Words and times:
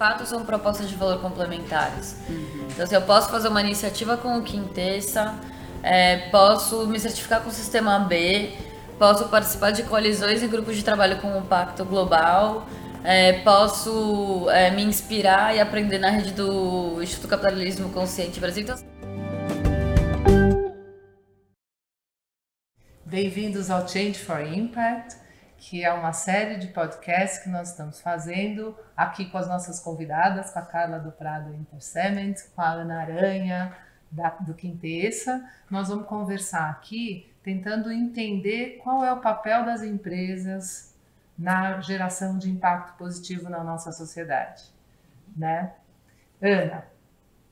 fato 0.00 0.24
são 0.24 0.46
propostas 0.46 0.88
de 0.88 0.96
valor 0.96 1.20
complementares. 1.20 2.16
Uhum. 2.26 2.68
Então, 2.70 2.84
assim, 2.84 2.94
eu 2.94 3.02
posso 3.02 3.28
fazer 3.28 3.48
uma 3.48 3.60
iniciativa 3.60 4.16
com 4.16 4.38
o 4.38 4.42
Quintessa, 4.42 5.34
é, 5.82 6.30
posso 6.30 6.86
me 6.86 6.98
certificar 6.98 7.42
com 7.42 7.50
o 7.50 7.52
Sistema 7.52 7.98
B, 7.98 8.50
posso 8.98 9.28
participar 9.28 9.72
de 9.72 9.82
coalizões 9.82 10.42
e 10.42 10.46
grupos 10.46 10.74
de 10.74 10.82
trabalho 10.82 11.20
com 11.20 11.36
o 11.36 11.42
Pacto 11.42 11.84
Global, 11.84 12.66
é, 13.04 13.40
posso 13.40 14.48
é, 14.48 14.70
me 14.70 14.82
inspirar 14.82 15.54
e 15.54 15.60
aprender 15.60 15.98
na 15.98 16.08
rede 16.08 16.32
do 16.32 17.02
Instituto 17.02 17.28
Capitalismo 17.28 17.90
Consciente 17.90 18.40
Brasil. 18.40 18.62
Então... 18.62 18.78
Bem-vindos 23.04 23.70
ao 23.70 23.86
Change 23.86 24.14
for 24.14 24.40
Impact, 24.40 25.19
que 25.60 25.84
é 25.84 25.92
uma 25.92 26.14
série 26.14 26.56
de 26.56 26.68
podcasts 26.68 27.40
que 27.40 27.50
nós 27.50 27.68
estamos 27.68 28.00
fazendo 28.00 28.74
aqui 28.96 29.26
com 29.26 29.36
as 29.36 29.46
nossas 29.46 29.78
convidadas, 29.78 30.50
com 30.50 30.58
a 30.58 30.62
Carla 30.62 30.98
do 30.98 31.12
Prado 31.12 31.54
Intercement, 31.54 32.34
com 32.56 32.62
a 32.62 32.70
Ana 32.70 33.02
Aranha 33.02 33.76
da, 34.10 34.30
do 34.30 34.54
Quintessa. 34.54 35.46
Nós 35.70 35.88
vamos 35.88 36.06
conversar 36.06 36.70
aqui 36.70 37.30
tentando 37.42 37.92
entender 37.92 38.80
qual 38.82 39.04
é 39.04 39.12
o 39.12 39.20
papel 39.20 39.66
das 39.66 39.82
empresas 39.82 40.94
na 41.38 41.78
geração 41.82 42.38
de 42.38 42.50
impacto 42.50 42.96
positivo 42.96 43.50
na 43.50 43.62
nossa 43.62 43.92
sociedade, 43.92 44.64
né? 45.36 45.74
Ana, 46.40 46.84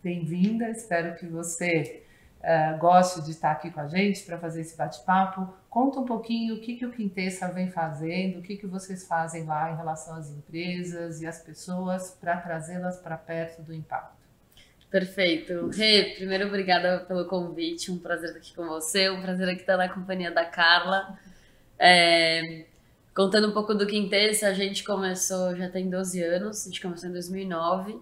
bem-vinda. 0.03 0.71
Espero 0.71 1.15
que 1.15 1.27
você 1.27 2.05
uh, 2.41 2.79
goste 2.79 3.21
de 3.23 3.33
estar 3.33 3.53
aqui 3.53 3.71
com 3.71 3.81
a 3.81 3.87
gente 3.87 4.25
para 4.25 4.39
fazer 4.39 4.63
esse 4.63 4.75
bate-papo. 4.77 5.55
Conta 5.69 6.01
um 6.01 6.07
pouquinho 6.07 6.55
o 6.55 6.61
que, 6.61 6.77
que 6.77 6.87
o 6.87 6.91
Quintessa 6.91 7.49
vem 7.53 7.71
fazendo, 7.71 8.39
o 8.39 8.43
que, 8.43 8.57
que 8.57 8.67
vocês 8.67 9.07
fazem 9.07 9.45
lá 9.45 9.71
em 9.71 9.77
relação 9.77 10.17
às 10.17 10.31
empresas 10.31 11.21
e 11.21 11.27
às 11.27 11.43
pessoas 11.43 12.17
para 12.19 12.39
trazê-las 12.39 12.99
para 12.99 13.19
perto 13.19 13.63
do 13.63 13.75
impacto. 13.75 14.17
Perfeito. 14.91 15.69
Rê, 15.69 16.15
primeiro, 16.17 16.47
obrigada 16.47 17.01
pelo 17.01 17.27
convite. 17.27 17.93
Um 17.93 17.99
prazer 17.99 18.31
estar 18.31 18.39
aqui 18.39 18.55
com 18.55 18.67
você. 18.67 19.11
Um 19.11 19.21
prazer 19.21 19.47
aqui 19.49 19.61
estar 19.61 19.77
na 19.77 19.89
companhia 19.89 20.31
da 20.31 20.47
Carla. 20.47 21.19
É, 21.79 22.65
contando 23.15 23.49
um 23.49 23.53
pouco 23.53 23.75
do 23.75 23.87
Quintessa, 23.87 24.49
a 24.49 24.55
gente 24.55 24.83
começou, 24.83 25.55
já 25.55 25.69
tem 25.69 25.91
12 25.91 26.23
anos, 26.23 26.63
a 26.63 26.71
gente 26.71 26.81
começou 26.81 27.11
em 27.11 27.13
2009. 27.13 28.01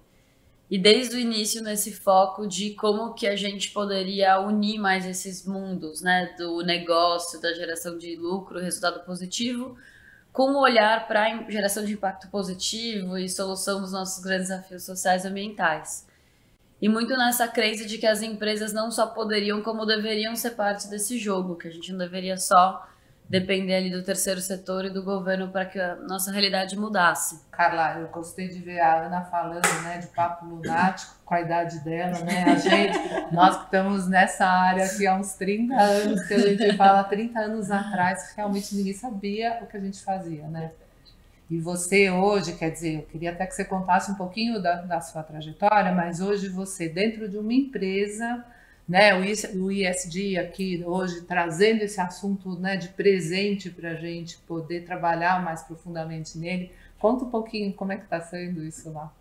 E 0.68 0.76
desde 0.78 1.14
o 1.14 1.18
início 1.18 1.62
nesse 1.62 1.92
foco 1.92 2.46
de 2.46 2.70
como 2.74 3.14
que 3.14 3.26
a 3.26 3.36
gente 3.36 3.70
poderia 3.70 4.40
unir 4.40 4.78
mais 4.78 5.06
esses 5.06 5.46
mundos, 5.46 6.02
né? 6.02 6.34
Do 6.36 6.60
negócio, 6.62 7.40
da 7.40 7.54
geração 7.54 7.96
de 7.96 8.16
lucro, 8.16 8.58
resultado 8.58 9.04
positivo, 9.04 9.76
com 10.32 10.50
o 10.50 10.60
olhar 10.60 11.06
para 11.06 11.48
geração 11.48 11.84
de 11.84 11.92
impacto 11.92 12.28
positivo 12.28 13.16
e 13.16 13.28
solução 13.28 13.80
dos 13.80 13.92
nossos 13.92 14.22
grandes 14.22 14.48
desafios 14.48 14.82
sociais 14.82 15.24
e 15.24 15.28
ambientais. 15.28 16.06
E 16.82 16.88
muito 16.88 17.16
nessa 17.16 17.48
crença 17.48 17.86
de 17.86 17.96
que 17.96 18.06
as 18.06 18.20
empresas 18.20 18.72
não 18.72 18.90
só 18.90 19.06
poderiam, 19.06 19.62
como 19.62 19.86
deveriam 19.86 20.36
ser 20.36 20.50
parte 20.50 20.88
desse 20.88 21.16
jogo, 21.16 21.56
que 21.56 21.68
a 21.68 21.70
gente 21.70 21.90
não 21.90 21.98
deveria 21.98 22.36
só 22.36 22.86
depender 23.28 23.74
ali 23.74 23.90
do 23.90 24.02
terceiro 24.02 24.40
setor 24.40 24.84
e 24.84 24.90
do 24.90 25.02
governo 25.02 25.48
para 25.48 25.64
que 25.64 25.78
a 25.80 25.96
nossa 25.96 26.30
realidade 26.30 26.78
mudasse. 26.78 27.40
Carla, 27.50 27.98
eu 28.00 28.08
gostei 28.08 28.48
de 28.48 28.60
ver 28.60 28.78
a 28.78 29.06
Ana 29.06 29.22
falando, 29.22 29.82
né, 29.82 29.98
de 29.98 30.06
papo 30.08 30.46
lunático 30.46 31.16
com 31.24 31.34
a 31.34 31.40
idade 31.40 31.80
dela, 31.80 32.20
né? 32.20 32.44
A 32.44 32.54
gente, 32.56 33.34
nós 33.34 33.56
que 33.56 33.64
estamos 33.64 34.06
nessa 34.06 34.46
área 34.46 34.84
aqui 34.84 35.06
há 35.06 35.16
uns 35.16 35.34
30 35.34 35.74
anos, 35.74 36.22
que 36.26 36.34
a 36.34 36.38
gente 36.38 36.76
fala 36.76 37.02
30 37.02 37.38
anos 37.38 37.70
atrás, 37.70 38.32
realmente 38.36 38.74
ninguém 38.76 38.94
sabia 38.94 39.58
o 39.60 39.66
que 39.66 39.76
a 39.76 39.80
gente 39.80 40.02
fazia, 40.04 40.46
né? 40.46 40.70
E 41.50 41.60
você 41.60 42.10
hoje, 42.10 42.54
quer 42.54 42.70
dizer, 42.70 42.96
eu 42.96 43.02
queria 43.02 43.30
até 43.30 43.46
que 43.46 43.54
você 43.54 43.64
contasse 43.64 44.10
um 44.10 44.14
pouquinho 44.14 44.60
da, 44.60 44.82
da 44.82 45.00
sua 45.00 45.22
trajetória, 45.22 45.92
mas 45.92 46.20
hoje 46.20 46.48
você, 46.48 46.88
dentro 46.88 47.28
de 47.28 47.38
uma 47.38 47.52
empresa, 47.52 48.44
né, 48.88 49.14
o 49.54 49.70
ISD 49.70 50.38
aqui 50.38 50.82
hoje 50.84 51.22
trazendo 51.22 51.82
esse 51.82 52.00
assunto 52.00 52.58
né, 52.58 52.76
de 52.76 52.88
presente 52.88 53.68
para 53.70 53.90
a 53.90 53.94
gente 53.94 54.38
poder 54.38 54.84
trabalhar 54.84 55.44
mais 55.44 55.62
profundamente 55.62 56.38
nele. 56.38 56.70
Conta 56.98 57.24
um 57.24 57.30
pouquinho 57.30 57.72
como 57.72 57.92
é 57.92 57.96
que 57.96 58.04
está 58.04 58.20
sendo 58.20 58.64
isso 58.64 58.90
lá 58.92 59.12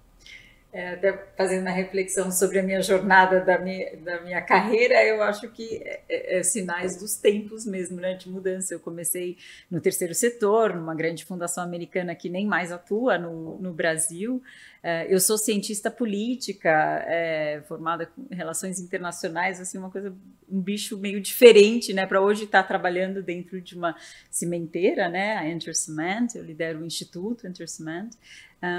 é, 0.77 1.17
fazendo 1.37 1.61
uma 1.61 1.71
reflexão 1.71 2.29
sobre 2.29 2.59
a 2.59 2.63
minha 2.63 2.81
jornada 2.81 3.39
da 3.39 3.57
minha, 3.57 3.95
da 3.95 4.19
minha 4.19 4.41
carreira, 4.41 5.01
eu 5.05 5.23
acho 5.23 5.49
que 5.49 5.77
é, 5.77 6.01
é, 6.09 6.39
é, 6.39 6.43
sinais 6.43 6.97
dos 6.97 7.15
tempos 7.15 7.65
mesmo, 7.65 8.01
né, 8.01 8.13
de 8.15 8.29
mudança. 8.29 8.73
Eu 8.73 8.79
comecei 8.81 9.37
no 9.71 9.79
terceiro 9.79 10.13
setor, 10.13 10.75
numa 10.75 10.93
grande 10.93 11.23
fundação 11.23 11.63
americana 11.63 12.13
que 12.13 12.27
nem 12.27 12.45
mais 12.45 12.73
atua 12.73 13.17
no, 13.17 13.57
no 13.57 13.71
Brasil. 13.71 14.43
É, 14.83 15.07
eu 15.09 15.17
sou 15.19 15.37
cientista 15.37 15.89
política, 15.89 16.69
é, 17.07 17.63
formada 17.69 18.11
em 18.29 18.35
relações 18.35 18.77
internacionais, 18.77 19.61
assim, 19.61 19.77
uma 19.77 19.89
coisa, 19.89 20.13
um 20.47 20.59
bicho 20.59 20.97
meio 20.97 21.21
diferente, 21.21 21.93
né, 21.93 22.05
para 22.05 22.21
hoje 22.21 22.43
estar 22.43 22.63
tá 22.63 22.67
trabalhando 22.67 23.23
dentro 23.23 23.61
de 23.61 23.77
uma 23.77 23.95
cimenteira, 24.29 25.07
né, 25.07 25.37
a 25.37 25.47
Enter 25.49 25.73
Cement, 25.73 26.27
eu 26.35 26.43
lidero 26.43 26.81
o 26.81 26.85
Instituto 26.85 27.47
Enter 27.47 27.67
Cement, 27.67 28.09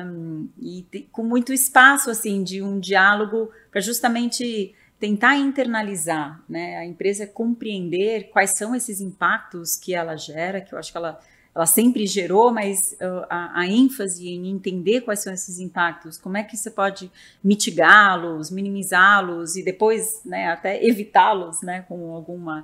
um, 0.07 0.49
e 0.61 0.87
com 1.13 1.23
muito 1.23 1.53
espaço 1.53 2.11
assim 2.11 2.43
de 2.43 2.63
um 2.63 2.79
diálogo 2.79 3.51
para 3.71 3.81
justamente 3.81 4.75
tentar 4.99 5.37
internalizar, 5.37 6.43
né, 6.49 6.79
a 6.79 6.87
empresa 6.87 7.27
compreender 7.27 8.31
quais 8.31 8.57
são 8.57 8.75
esses 8.75 9.01
impactos 9.01 9.77
que 9.77 9.95
ela 9.95 10.17
gera, 10.17 10.61
que 10.61 10.73
eu 10.73 10.79
acho 10.79 10.91
que 10.91 10.97
ela 10.97 11.21
ela 11.57 11.65
sempre 11.65 12.07
gerou, 12.07 12.53
mas 12.53 12.95
a, 13.31 13.61
a, 13.61 13.67
ênfase 13.67 14.29
em 14.29 14.51
entender 14.51 15.01
quais 15.01 15.21
são 15.21 15.33
esses 15.33 15.59
impactos, 15.59 16.19
como 16.19 16.37
é 16.37 16.43
que 16.43 16.55
você 16.55 16.71
pode 16.71 17.11
mitigá-los, 17.43 18.51
minimizá-los 18.51 19.57
e 19.57 19.65
depois 19.65 20.21
né, 20.23 20.49
até 20.49 20.85
evitá-los 20.85 21.63
né, 21.63 21.83
com 21.89 22.13
alguma 22.13 22.63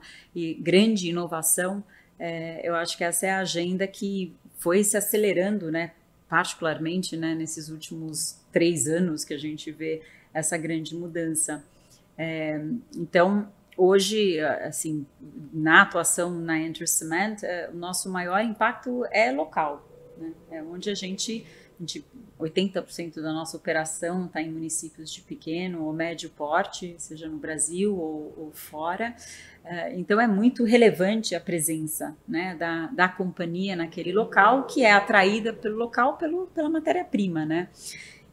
grande 0.61 1.09
inovação, 1.09 1.83
é, 2.19 2.61
eu 2.63 2.75
acho 2.75 2.99
que 2.99 3.03
essa 3.03 3.27
é 3.27 3.31
a 3.31 3.39
agenda 3.39 3.87
que 3.87 4.37
foi 4.59 4.85
se 4.85 4.95
acelerando 4.95 5.73
né, 5.73 5.93
particularmente 6.33 7.15
né, 7.15 7.35
nesses 7.35 7.69
últimos 7.69 8.41
três 8.51 8.87
anos 8.87 9.23
que 9.23 9.35
a 9.35 9.39
gente 9.39 9.71
vê 9.71 10.01
essa 10.33 10.57
grande 10.57 10.97
mudança. 10.97 11.63
É, 12.17 12.59
então, 12.97 13.53
hoje, 13.77 14.41
assim, 14.41 15.05
na 15.53 15.83
atuação 15.83 16.31
na 16.31 16.59
Enter 16.59 16.89
Cement, 16.89 17.37
é, 17.43 17.69
o 17.71 17.77
nosso 17.77 18.11
maior 18.11 18.43
impacto 18.43 19.05
é 19.11 19.31
local, 19.31 19.87
né? 20.17 20.33
é 20.51 20.63
onde 20.63 20.89
a 20.89 20.95
gente, 20.95 21.45
gente 21.83 22.05
80% 22.41 23.21
da 23.21 23.33
nossa 23.33 23.57
operação 23.57 24.27
está 24.27 24.41
em 24.41 24.51
municípios 24.51 25.13
de 25.13 25.21
pequeno 25.21 25.85
ou 25.85 25.93
médio 25.93 26.31
porte, 26.31 26.95
seja 26.99 27.29
no 27.29 27.37
Brasil 27.37 27.95
ou, 27.97 28.35
ou 28.37 28.51
fora. 28.53 29.15
É, 29.65 29.95
então 29.97 30.21
é 30.21 30.27
muito 30.27 30.65
relevante 30.65 31.35
a 31.35 31.41
presença 31.41 32.17
né, 32.27 32.57
da, 32.57 32.87
da 32.89 33.09
companhia 33.09 33.77
naquele 33.77 34.13
local, 34.13 34.65
que 34.67 34.85
é 34.85 34.93
atraída 34.93 35.53
pelo 35.53 35.77
local 35.77 36.17
pelo, 36.17 36.47
pela 36.49 36.69
matéria-prima. 36.69 37.45
Né? 37.45 37.69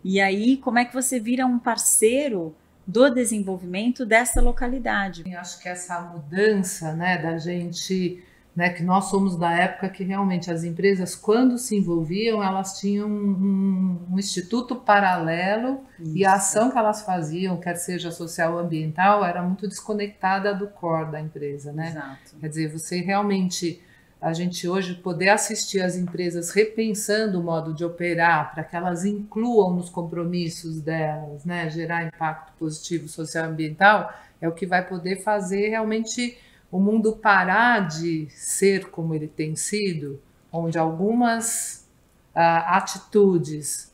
E 0.03 0.19
aí, 0.19 0.57
como 0.57 0.79
é 0.79 0.85
que 0.85 0.93
você 0.93 1.19
vira 1.19 1.45
um 1.45 1.59
parceiro 1.59 2.55
do 2.85 3.09
desenvolvimento 3.11 4.05
dessa 4.05 4.41
localidade? 4.41 5.23
Eu 5.29 5.39
acho 5.39 5.61
que 5.61 5.69
essa 5.69 6.01
mudança 6.01 6.93
né, 6.93 7.19
da 7.19 7.37
gente 7.37 8.23
né, 8.59 8.71
que 8.71 8.83
nós 8.83 9.05
somos 9.05 9.37
da 9.37 9.53
época 9.53 9.87
que 9.87 10.03
realmente 10.03 10.51
as 10.51 10.65
empresas, 10.65 11.15
quando 11.15 11.57
se 11.57 11.77
envolviam, 11.77 12.43
elas 12.43 12.77
tinham 12.77 13.07
um, 13.07 13.97
um 14.11 14.19
instituto 14.19 14.75
paralelo 14.75 15.79
Isso. 15.97 16.17
e 16.17 16.25
a 16.25 16.33
ação 16.33 16.69
que 16.69 16.77
elas 16.77 17.01
faziam, 17.03 17.55
quer 17.55 17.77
seja 17.77 18.11
social 18.11 18.55
ou 18.55 18.59
ambiental, 18.59 19.23
era 19.23 19.41
muito 19.41 19.65
desconectada 19.65 20.53
do 20.53 20.67
core 20.67 21.09
da 21.09 21.21
empresa, 21.21 21.71
né? 21.71 21.87
Exato. 21.87 22.35
Quer 22.37 22.49
dizer, 22.49 22.67
você 22.67 22.99
realmente, 22.99 23.81
a 24.21 24.33
gente 24.33 24.67
hoje 24.67 24.95
poder 24.95 25.29
assistir 25.29 25.81
as 25.81 25.95
empresas 25.95 26.51
repensando 26.51 27.39
o 27.39 27.43
modo 27.43 27.73
de 27.73 27.85
operar 27.85 28.53
para 28.53 28.65
que 28.65 28.75
elas 28.75 29.05
incluam 29.05 29.73
nos 29.73 29.89
compromissos 29.89 30.81
delas, 30.81 31.45
né, 31.45 31.69
gerar 31.69 32.07
impacto 32.07 32.51
positivo 32.59 33.07
social 33.07 33.45
e 33.45 33.47
ambiental, 33.47 34.13
é 34.41 34.49
o 34.49 34.51
que 34.51 34.65
vai 34.65 34.85
poder 34.85 35.23
fazer 35.23 35.69
realmente 35.69 36.37
o 36.71 36.79
mundo 36.79 37.15
parar 37.15 37.87
de 37.87 38.27
ser 38.29 38.89
como 38.89 39.15
ele 39.15 39.27
tem 39.27 39.55
sido, 39.55 40.19
onde 40.51 40.77
algumas 40.77 41.87
uh, 42.35 42.39
atitudes 42.67 43.91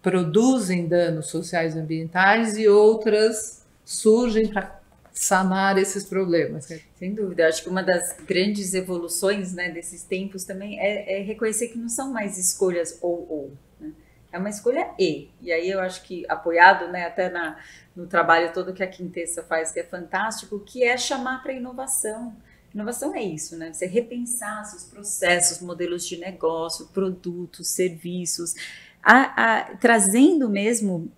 produzem 0.00 0.86
danos 0.86 1.26
sociais 1.26 1.74
e 1.74 1.78
ambientais 1.78 2.56
e 2.56 2.68
outras 2.68 3.64
surgem 3.84 4.48
para 4.48 4.80
sanar 5.12 5.78
esses 5.78 6.04
problemas. 6.04 6.68
Sem 6.98 7.14
dúvida, 7.14 7.48
acho 7.48 7.62
que 7.62 7.68
uma 7.68 7.82
das 7.82 8.14
grandes 8.26 8.74
evoluções 8.74 9.52
né, 9.52 9.70
desses 9.70 10.02
tempos 10.02 10.44
também 10.44 10.78
é, 10.78 11.20
é 11.20 11.22
reconhecer 11.22 11.68
que 11.68 11.78
não 11.78 11.88
são 11.88 12.12
mais 12.12 12.36
escolhas 12.36 12.98
ou 13.00 13.26
ou. 13.28 13.52
Né? 13.80 13.92
É 14.34 14.38
uma 14.38 14.50
escolha 14.50 14.90
e. 14.98 15.28
E 15.40 15.52
aí 15.52 15.70
eu 15.70 15.78
acho 15.78 16.02
que 16.02 16.26
apoiado 16.28 16.90
né, 16.90 17.06
até 17.06 17.30
na, 17.30 17.56
no 17.94 18.08
trabalho 18.08 18.52
todo 18.52 18.74
que 18.74 18.82
a 18.82 18.86
Quintessa 18.88 19.44
faz, 19.44 19.70
que 19.70 19.78
é 19.78 19.84
fantástico, 19.84 20.58
que 20.58 20.82
é 20.82 20.96
chamar 20.96 21.40
para 21.40 21.52
inovação. 21.52 22.34
Inovação 22.74 23.14
é 23.14 23.22
isso, 23.22 23.56
né? 23.56 23.72
Você 23.72 23.86
repensar 23.86 24.64
seus 24.64 24.82
processos, 24.82 25.60
modelos 25.60 26.04
de 26.04 26.16
negócio, 26.16 26.86
produtos, 26.86 27.68
serviços, 27.68 28.56
a, 29.00 29.60
a, 29.60 29.76
trazendo 29.76 30.50
mesmo 30.50 31.12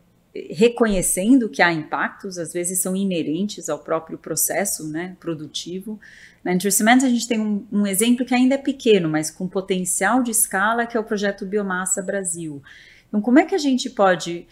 reconhecendo 0.50 1.48
que 1.48 1.62
há 1.62 1.72
impactos, 1.72 2.36
às 2.36 2.52
vezes 2.52 2.80
são 2.80 2.94
inerentes 2.94 3.70
ao 3.70 3.78
próprio 3.78 4.18
processo 4.18 4.86
né, 4.86 5.16
produtivo. 5.18 5.98
Na 6.44 6.52
Intercement 6.52 6.98
a 6.98 7.08
gente 7.08 7.26
tem 7.26 7.40
um, 7.40 7.66
um, 7.72 7.86
exemplo 7.86 8.26
que 8.26 8.34
ainda 8.34 8.56
é 8.56 8.58
pequeno, 8.58 9.08
mas 9.08 9.30
com 9.30 9.48
potencial 9.48 10.22
de 10.22 10.32
escala, 10.32 10.84
que 10.84 10.98
é 10.98 11.00
o 11.00 11.04
projeto 11.04 11.46
Biomassa 11.46 12.02
Brasil. 12.02 12.62
Então, 13.08 13.20
como 13.20 13.38
é 13.38 13.44
que 13.44 13.54
a 13.54 13.58
gente 13.58 13.90
pode 13.90 14.46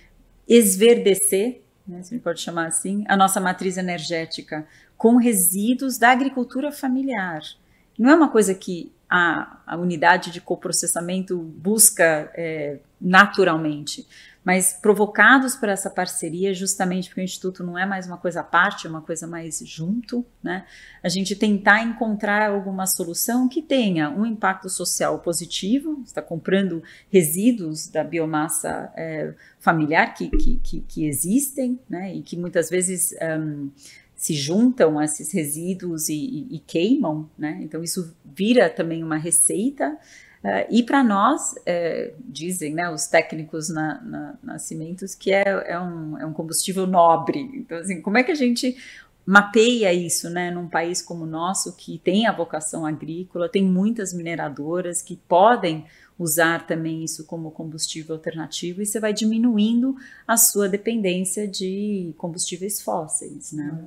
esverdecer, 0.47 1.63
né, 1.87 2.03
se 2.03 2.15
a 2.15 2.17
gente 2.17 2.23
pode 2.23 2.41
chamar 2.41 2.67
assim, 2.67 3.05
a 3.09 3.17
nossa 3.17 3.41
matriz 3.41 3.77
energética 3.77 4.67
com 4.97 5.17
resíduos 5.17 5.99
da 5.99 6.11
agricultura 6.11 6.73
familiar? 6.73 7.43
Não 7.99 8.11
é 8.11 8.15
uma 8.15 8.29
coisa 8.29 8.55
que 8.55 8.93
a, 9.09 9.59
a 9.67 9.77
unidade 9.77 10.31
de 10.31 10.41
coprocessamento 10.41 11.39
busca 11.39 12.31
é, 12.35 12.79
naturalmente, 13.01 14.07
mas 14.45 14.75
provocados 14.75 15.57
por 15.57 15.71
essa 15.71 15.89
parceria, 15.89 16.53
justamente 16.53 17.09
porque 17.09 17.23
o 17.23 17.25
Instituto 17.25 17.65
não 17.65 17.79
é 17.79 17.87
mais 17.87 18.07
uma 18.07 18.19
coisa 18.19 18.41
à 18.41 18.45
parte, 18.45 18.87
é 18.87 18.91
uma 18.91 19.01
coisa 19.01 19.27
mais 19.27 19.63
junto, 19.65 20.25
né? 20.43 20.67
A 21.03 21.09
gente 21.09 21.35
tentar 21.35 21.83
encontrar 21.83 22.51
alguma 22.51 22.87
solução 22.87 23.49
que 23.49 23.63
tenha 23.63 24.11
um 24.11 24.27
impacto 24.27 24.69
social 24.69 25.19
positivo, 25.21 26.03
está 26.05 26.21
comprando 26.21 26.83
resíduos 27.11 27.89
da 27.89 28.05
biomassa 28.05 28.93
é, 28.95 29.33
familiar 29.59 30.13
que, 30.13 30.29
que, 30.29 30.61
que, 30.63 30.81
que, 30.83 31.07
existem, 31.07 31.81
né? 31.89 32.15
E 32.15 32.23
que 32.23 32.37
muitas 32.37 32.69
vezes. 32.69 33.15
Um, 33.41 33.71
se 34.17 34.33
juntam 34.33 34.99
a 34.99 35.05
esses 35.05 35.33
resíduos 35.33 36.09
e, 36.09 36.15
e, 36.15 36.57
e, 36.57 36.59
queimam, 36.61 37.29
né? 37.37 37.59
Então 37.61 37.83
isso 37.83 38.15
vira 38.25 38.71
também 38.71 39.03
uma 39.03 39.19
receita 39.19 39.99
Uh, 40.45 40.67
e 40.69 40.83
para 40.83 41.03
nós, 41.03 41.55
é, 41.65 42.13
dizem 42.21 42.75
né, 42.75 42.91
os 42.91 43.07
técnicos 43.07 43.71
na, 43.71 43.99
na, 44.03 44.35
na 44.43 44.59
Cimentos 44.59 45.15
que 45.15 45.33
é, 45.33 45.43
é, 45.43 45.81
um, 45.81 46.19
é 46.19 46.27
um 46.27 46.35
combustível 46.35 46.87
nobre. 46.87 47.41
Então, 47.55 47.79
assim, 47.79 48.03
como 48.03 48.19
é 48.19 48.23
que 48.23 48.31
a 48.31 48.35
gente 48.35 48.77
mapeia 49.25 49.91
isso 49.91 50.29
né, 50.29 50.51
num 50.51 50.69
país 50.69 51.01
como 51.01 51.25
o 51.25 51.27
nosso, 51.27 51.75
que 51.75 51.99
tem 51.99 52.27
a 52.27 52.33
vocação 52.33 52.85
agrícola, 52.85 53.49
tem 53.49 53.65
muitas 53.65 54.13
mineradoras 54.13 55.01
que 55.01 55.17
podem 55.17 55.87
usar 56.19 56.67
também 56.67 57.03
isso 57.03 57.25
como 57.25 57.51
combustível 57.51 58.15
alternativo 58.15 58.83
e 58.83 58.87
você 58.87 59.01
vai 59.01 59.13
diminuindo 59.13 59.97
a 60.29 60.37
sua 60.37 60.69
dependência 60.69 61.49
de 61.49 62.15
combustíveis 62.19 62.83
fósseis. 62.83 63.53
Né? 63.53 63.85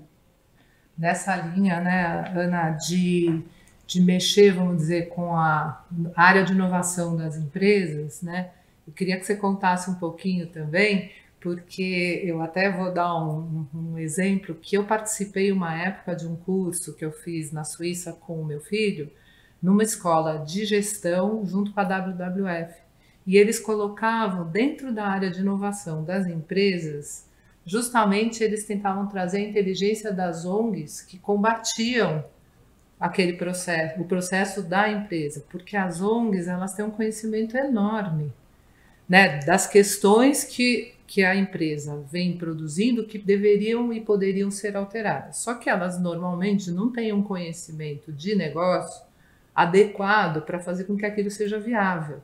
Nessa 0.97 1.35
linha, 1.35 1.79
né, 1.79 2.33
Ana, 2.35 2.71
de 2.71 3.43
de 3.87 4.01
mexer, 4.01 4.53
vamos 4.53 4.77
dizer, 4.77 5.07
com 5.07 5.33
a 5.33 5.83
área 6.13 6.43
de 6.43 6.51
inovação 6.51 7.15
das 7.15 7.37
empresas, 7.37 8.21
né? 8.21 8.51
Eu 8.85 8.91
queria 8.91 9.17
que 9.17 9.25
você 9.25 9.35
contasse 9.35 9.89
um 9.89 9.95
pouquinho 9.95 10.47
também, 10.47 11.11
porque 11.39 12.21
eu 12.23 12.41
até 12.41 12.69
vou 12.69 12.93
dar 12.93 13.15
um, 13.17 13.65
um, 13.73 13.97
exemplo 13.97 14.55
que 14.55 14.77
eu 14.77 14.83
participei 14.83 15.51
uma 15.51 15.73
época 15.73 16.15
de 16.15 16.27
um 16.27 16.35
curso 16.35 16.95
que 16.95 17.05
eu 17.05 17.11
fiz 17.11 17.51
na 17.53 17.63
Suíça 17.63 18.11
com 18.11 18.41
o 18.41 18.45
meu 18.45 18.59
filho, 18.59 19.09
numa 19.61 19.83
escola 19.83 20.39
de 20.39 20.65
gestão 20.65 21.45
junto 21.45 21.71
com 21.71 21.79
a 21.79 21.83
WWF. 21.83 22.75
E 23.25 23.37
eles 23.37 23.59
colocavam 23.59 24.49
dentro 24.49 24.93
da 24.93 25.05
área 25.05 25.31
de 25.31 25.39
inovação 25.39 26.03
das 26.03 26.27
empresas, 26.27 27.25
justamente 27.65 28.43
eles 28.43 28.65
tentavam 28.65 29.07
trazer 29.07 29.37
a 29.37 29.49
inteligência 29.49 30.11
das 30.11 30.45
ONGs 30.45 31.01
que 31.01 31.17
combatiam 31.17 32.23
aquele 32.99 33.33
processo, 33.33 34.01
o 34.01 34.05
processo 34.05 34.61
da 34.63 34.89
empresa, 34.89 35.43
porque 35.49 35.77
as 35.77 36.01
ONGs 36.01 36.47
elas 36.47 36.73
têm 36.73 36.85
um 36.85 36.91
conhecimento 36.91 37.55
enorme, 37.55 38.33
né, 39.07 39.39
das 39.39 39.67
questões 39.67 40.43
que 40.43 40.97
que 41.07 41.23
a 41.23 41.33
empresa 41.33 42.03
vem 42.11 42.37
produzindo 42.37 43.05
que 43.05 43.17
deveriam 43.17 43.93
e 43.93 44.01
poderiam 44.01 44.51
ser 44.51 44.75
alteradas. 44.75 45.37
Só 45.37 45.53
que 45.53 45.69
elas 45.69 45.97
normalmente 45.97 46.69
não 46.69 46.91
têm 46.91 47.13
um 47.13 47.23
conhecimento 47.23 48.11
de 48.11 48.35
negócio 48.35 49.07
adequado 49.55 50.41
para 50.41 50.59
fazer 50.59 50.83
com 50.83 50.97
que 50.97 51.05
aquilo 51.05 51.31
seja 51.31 51.57
viável. 51.57 52.21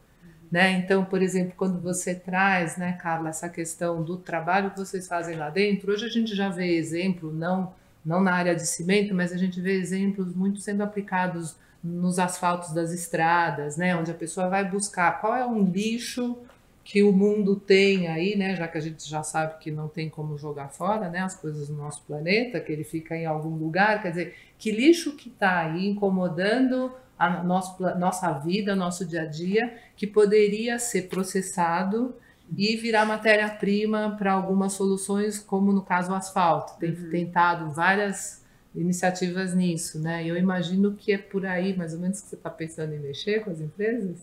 Né? 0.51 0.71
Então, 0.73 1.05
por 1.05 1.21
exemplo, 1.21 1.53
quando 1.55 1.79
você 1.79 2.13
traz, 2.13 2.77
né, 2.77 2.93
Carla, 3.01 3.29
essa 3.29 3.49
questão 3.49 4.03
do 4.03 4.17
trabalho 4.17 4.69
que 4.71 4.77
vocês 4.77 5.07
fazem 5.07 5.37
lá 5.37 5.49
dentro, 5.49 5.91
hoje 5.91 6.05
a 6.05 6.09
gente 6.09 6.35
já 6.35 6.49
vê 6.49 6.75
exemplo, 6.75 7.33
não 7.33 7.73
não 8.05 8.21
na 8.21 8.33
área 8.33 8.55
de 8.55 8.65
cimento, 8.65 9.13
mas 9.13 9.31
a 9.31 9.37
gente 9.37 9.61
vê 9.61 9.73
exemplos 9.73 10.33
muito 10.35 10.59
sendo 10.59 10.83
aplicados 10.83 11.55
nos 11.83 12.17
asfaltos 12.19 12.73
das 12.73 12.91
estradas, 12.91 13.75
né, 13.75 13.95
onde 13.95 14.09
a 14.11 14.13
pessoa 14.13 14.47
vai 14.47 14.69
buscar 14.69 15.19
qual 15.19 15.35
é 15.35 15.45
um 15.45 15.63
lixo 15.63 16.37
que 16.83 17.01
o 17.01 17.13
mundo 17.13 17.55
tem 17.55 18.07
aí, 18.07 18.35
né, 18.35 18.55
já 18.55 18.67
que 18.67 18.77
a 18.77 18.81
gente 18.81 19.09
já 19.09 19.23
sabe 19.23 19.57
que 19.59 19.71
não 19.71 19.87
tem 19.87 20.09
como 20.09 20.37
jogar 20.37 20.69
fora, 20.69 21.09
né, 21.09 21.19
as 21.19 21.35
coisas 21.35 21.67
do 21.67 21.75
nosso 21.75 22.03
planeta, 22.03 22.59
que 22.59 22.71
ele 22.71 22.83
fica 22.83 23.15
em 23.15 23.25
algum 23.25 23.55
lugar, 23.55 24.01
quer 24.01 24.09
dizer, 24.09 24.35
que 24.57 24.71
lixo 24.71 25.15
que 25.15 25.29
está 25.29 25.59
aí 25.59 25.87
incomodando 25.87 26.91
a 27.17 27.43
nosso, 27.43 27.81
nossa 27.97 28.31
vida, 28.33 28.75
nosso 28.75 29.05
dia 29.05 29.21
a 29.21 29.25
dia, 29.25 29.77
que 29.95 30.07
poderia 30.07 30.77
ser 30.79 31.03
processado 31.03 32.15
e 32.57 32.75
virar 32.75 33.05
matéria-prima 33.05 34.15
para 34.17 34.33
algumas 34.33 34.73
soluções, 34.73 35.39
como 35.39 35.71
no 35.71 35.81
caso 35.81 36.11
o 36.11 36.15
asfalto. 36.15 36.77
Tem 36.79 36.91
uhum. 36.91 37.09
tentado 37.09 37.71
várias 37.71 38.43
iniciativas 38.75 39.53
nisso, 39.53 39.99
né? 39.99 40.25
Eu 40.25 40.35
imagino 40.35 40.93
que 40.93 41.11
é 41.13 41.17
por 41.17 41.45
aí, 41.45 41.75
mais 41.75 41.93
ou 41.93 41.99
menos, 41.99 42.21
que 42.21 42.27
você 42.27 42.35
está 42.35 42.49
pensando 42.49 42.93
em 42.93 42.99
mexer 42.99 43.43
com 43.43 43.51
as 43.51 43.59
empresas. 43.59 44.17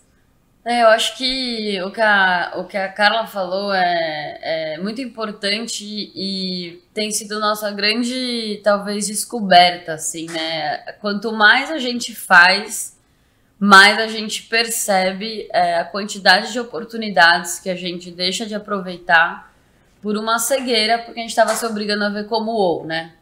É, 0.64 0.82
eu 0.82 0.88
acho 0.88 1.16
que 1.16 1.80
o 1.82 1.90
que 1.90 2.00
a, 2.02 2.52
o 2.56 2.64
que 2.64 2.76
a 2.76 2.88
Carla 2.88 3.26
falou 3.26 3.72
é, 3.72 4.38
é 4.42 4.78
muito 4.78 5.00
importante 5.00 5.84
e 5.84 6.82
tem 6.92 7.10
sido 7.10 7.40
nossa 7.40 7.70
grande, 7.70 8.60
talvez, 8.62 9.06
descoberta, 9.06 9.94
assim, 9.94 10.26
né? 10.26 10.78
Quanto 11.00 11.32
mais 11.32 11.70
a 11.70 11.78
gente 11.78 12.14
faz, 12.14 12.98
mais 13.60 13.98
a 13.98 14.06
gente 14.06 14.44
percebe 14.44 15.46
é, 15.52 15.76
a 15.76 15.84
quantidade 15.84 16.50
de 16.50 16.58
oportunidades 16.58 17.58
que 17.58 17.68
a 17.68 17.76
gente 17.76 18.10
deixa 18.10 18.46
de 18.46 18.54
aproveitar 18.54 19.52
por 20.00 20.16
uma 20.16 20.38
cegueira, 20.38 20.98
porque 20.98 21.20
a 21.20 21.22
gente 21.22 21.30
estava 21.30 21.54
se 21.54 21.66
obrigando 21.66 22.04
a 22.04 22.08
ver 22.08 22.24
como 22.24 22.52
ou, 22.52 22.86
né? 22.86 23.12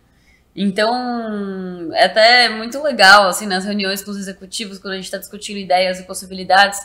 Então, 0.55 1.93
é 1.93 2.05
até 2.05 2.49
muito 2.49 2.81
legal, 2.81 3.27
assim, 3.27 3.47
nas 3.47 3.65
reuniões 3.65 4.01
com 4.01 4.13
os 4.13 4.17
executivos, 4.17 4.79
quando 4.79 4.93
a 4.93 4.97
gente 4.97 5.07
está 5.07 5.19
discutindo 5.19 5.59
ideias 5.59 5.99
e 5.99 6.05
possibilidades, 6.05 6.79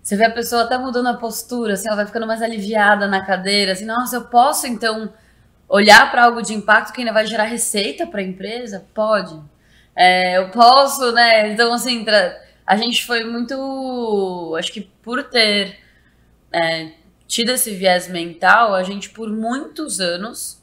você 0.00 0.16
vê 0.16 0.26
a 0.26 0.30
pessoa 0.30 0.62
até 0.62 0.78
mudando 0.78 1.08
a 1.08 1.14
postura, 1.14 1.74
assim, 1.74 1.88
ela 1.88 1.96
vai 1.96 2.06
ficando 2.06 2.28
mais 2.28 2.42
aliviada 2.42 3.08
na 3.08 3.24
cadeira, 3.26 3.72
assim, 3.72 3.84
nossa, 3.84 4.14
eu 4.14 4.26
posso, 4.26 4.68
então, 4.68 5.12
olhar 5.68 6.12
para 6.12 6.24
algo 6.24 6.42
de 6.42 6.54
impacto 6.54 6.92
que 6.92 7.00
ainda 7.00 7.12
vai 7.12 7.26
gerar 7.26 7.44
receita 7.44 8.06
para 8.06 8.20
a 8.20 8.24
empresa? 8.24 8.86
Pode. 8.94 9.36
É, 9.96 10.38
eu 10.38 10.50
posso, 10.50 11.10
né? 11.12 11.48
Então, 11.50 11.72
assim, 11.72 12.04
a 12.66 12.76
gente 12.76 13.04
foi 13.04 13.24
muito. 13.24 14.54
Acho 14.58 14.72
que 14.72 14.80
por 14.80 15.22
ter 15.24 15.78
é, 16.52 16.92
tido 17.26 17.50
esse 17.50 17.74
viés 17.74 18.08
mental, 18.08 18.74
a 18.74 18.82
gente 18.82 19.10
por 19.10 19.30
muitos 19.30 20.00
anos 20.00 20.62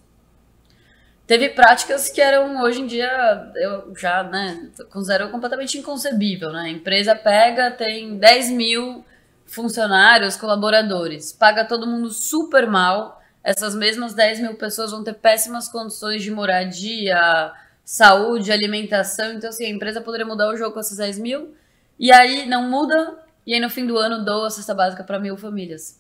teve 1.27 1.50
práticas 1.50 2.10
que 2.10 2.20
eram 2.20 2.62
hoje 2.62 2.81
em 2.81 2.88
dia 2.88 3.51
eu 3.55 3.93
já 3.96 4.24
né, 4.24 4.70
considero 4.89 5.29
completamente 5.29 5.77
inconcebível. 5.77 6.51
Né? 6.51 6.62
A 6.62 6.70
empresa 6.70 7.15
pega, 7.15 7.72
tem 7.72 8.17
10 8.17 8.50
mil 8.51 9.05
funcionários, 9.46 10.36
colaboradores, 10.36 11.31
paga 11.31 11.65
todo 11.65 11.88
mundo 11.88 12.10
super 12.10 12.67
mal. 12.67 13.22
Essas 13.43 13.75
mesmas 13.75 14.13
10 14.13 14.39
mil 14.39 14.55
pessoas 14.55 14.91
vão 14.91 15.03
ter 15.03 15.15
péssimas 15.15 15.67
condições 15.67 16.22
de 16.22 16.29
moradia, 16.29 17.51
saúde, 17.84 18.51
alimentação. 18.51 19.34
Então, 19.34 19.50
assim, 19.50 19.65
a 19.65 19.70
empresa 19.70 20.00
poderia 20.00 20.25
mudar 20.25 20.48
o 20.50 20.55
jogo 20.55 20.74
com 20.74 20.79
essas 20.79 20.98
10 20.98 21.17
mil 21.20 21.55
e 22.00 22.12
aí 22.12 22.46
não 22.48 22.70
muda, 22.70 23.20
e 23.46 23.54
aí 23.54 23.60
no 23.60 23.70
fim 23.70 23.86
do 23.86 23.98
ano 23.98 24.24
doa 24.24 24.48
a 24.48 24.50
cesta 24.50 24.74
básica 24.74 25.04
para 25.04 25.20
mil 25.20 25.38
famílias. 25.38 26.00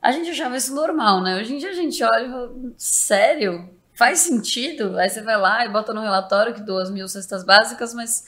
A 0.00 0.12
gente 0.12 0.30
achava 0.30 0.56
isso 0.56 0.74
normal, 0.74 1.22
né? 1.22 1.40
Hoje 1.40 1.54
em 1.54 1.58
dia 1.58 1.70
a 1.70 1.74
gente 1.74 2.02
olha 2.04 2.26
e 2.26 2.30
fala, 2.30 2.52
sério? 2.76 3.70
Faz 3.94 4.20
sentido? 4.20 4.96
Aí 4.96 5.08
você 5.08 5.22
vai 5.22 5.36
lá 5.36 5.64
e 5.64 5.68
bota 5.68 5.92
no 5.92 6.00
relatório 6.00 6.54
que 6.54 6.62
doa 6.62 6.82
as 6.82 6.90
mil 6.90 7.08
cestas 7.08 7.44
básicas, 7.44 7.92
mas 7.92 8.24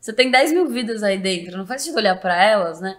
você 0.00 0.12
tem 0.12 0.30
10 0.30 0.52
mil 0.52 0.68
vidas 0.68 1.02
aí 1.02 1.18
dentro, 1.18 1.58
não 1.58 1.66
faz 1.66 1.82
sentido 1.82 1.98
olhar 1.98 2.16
para 2.16 2.40
elas, 2.42 2.80
né? 2.80 2.96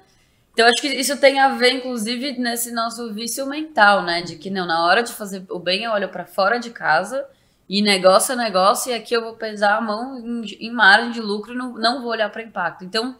Então 0.53 0.67
acho 0.67 0.81
que 0.81 0.89
isso 0.89 1.15
tem 1.17 1.39
a 1.39 1.49
ver, 1.49 1.71
inclusive, 1.71 2.37
nesse 2.37 2.71
nosso 2.73 3.13
vício 3.13 3.45
mental, 3.47 4.03
né? 4.03 4.21
De 4.21 4.35
que 4.35 4.49
não, 4.49 4.65
na 4.65 4.85
hora 4.85 5.01
de 5.01 5.13
fazer 5.13 5.45
o 5.49 5.57
bem 5.57 5.83
eu 5.85 5.91
olho 5.91 6.09
para 6.09 6.25
fora 6.25 6.59
de 6.59 6.69
casa 6.71 7.25
e 7.69 7.81
negócio 7.81 8.33
é 8.33 8.35
negócio 8.35 8.91
e 8.91 8.93
aqui 8.93 9.13
eu 9.13 9.21
vou 9.21 9.35
pesar 9.35 9.77
a 9.77 9.81
mão 9.81 10.17
em, 10.17 10.67
em 10.67 10.71
margem 10.71 11.11
de 11.11 11.21
lucro 11.21 11.53
e 11.53 11.55
não, 11.55 11.73
não 11.75 12.01
vou 12.01 12.11
olhar 12.11 12.29
para 12.29 12.43
impacto. 12.43 12.83
Então 12.83 13.15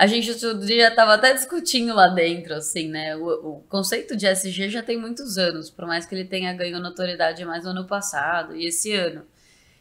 a 0.00 0.06
gente 0.06 0.30
outro 0.30 0.64
dia 0.64 0.88
estava 0.88 1.12
até 1.12 1.34
discutindo 1.34 1.94
lá 1.94 2.08
dentro, 2.08 2.54
assim, 2.54 2.88
né? 2.88 3.14
O, 3.16 3.26
o, 3.26 3.60
conceito 3.68 4.16
de 4.16 4.26
SG 4.26 4.70
já 4.70 4.82
tem 4.82 4.96
muitos 4.98 5.36
anos, 5.36 5.68
por 5.68 5.86
mais 5.86 6.06
que 6.06 6.14
ele 6.14 6.24
tenha 6.24 6.54
ganho 6.54 6.80
notoriedade 6.80 7.44
mais 7.44 7.64
no 7.64 7.72
ano 7.72 7.86
passado 7.86 8.56
e 8.56 8.64
esse 8.64 8.94
ano. 8.94 9.26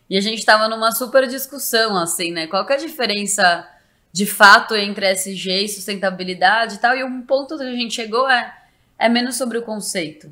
E 0.10 0.18
a 0.18 0.22
gente 0.22 0.40
estava 0.40 0.68
numa 0.68 0.92
super 0.92 1.26
discussão, 1.26 1.96
assim, 1.96 2.34
né? 2.34 2.48
Qual 2.48 2.66
que 2.66 2.74
é 2.74 2.76
a 2.76 2.80
diferença 2.80 3.66
de 4.12 4.26
fato 4.26 4.76
entre 4.76 5.06
SG 5.06 5.64
e 5.64 5.70
sustentabilidade 5.70 6.76
e 6.76 6.80
tal? 6.80 6.98
E 6.98 7.02
um 7.02 7.22
ponto 7.22 7.58
que 7.58 7.64
a 7.64 7.72
gente 7.72 7.94
chegou 7.94 8.30
é 8.30 8.54
é 8.98 9.08
menos 9.08 9.38
sobre 9.38 9.58
o 9.58 9.62
conceito. 9.62 10.30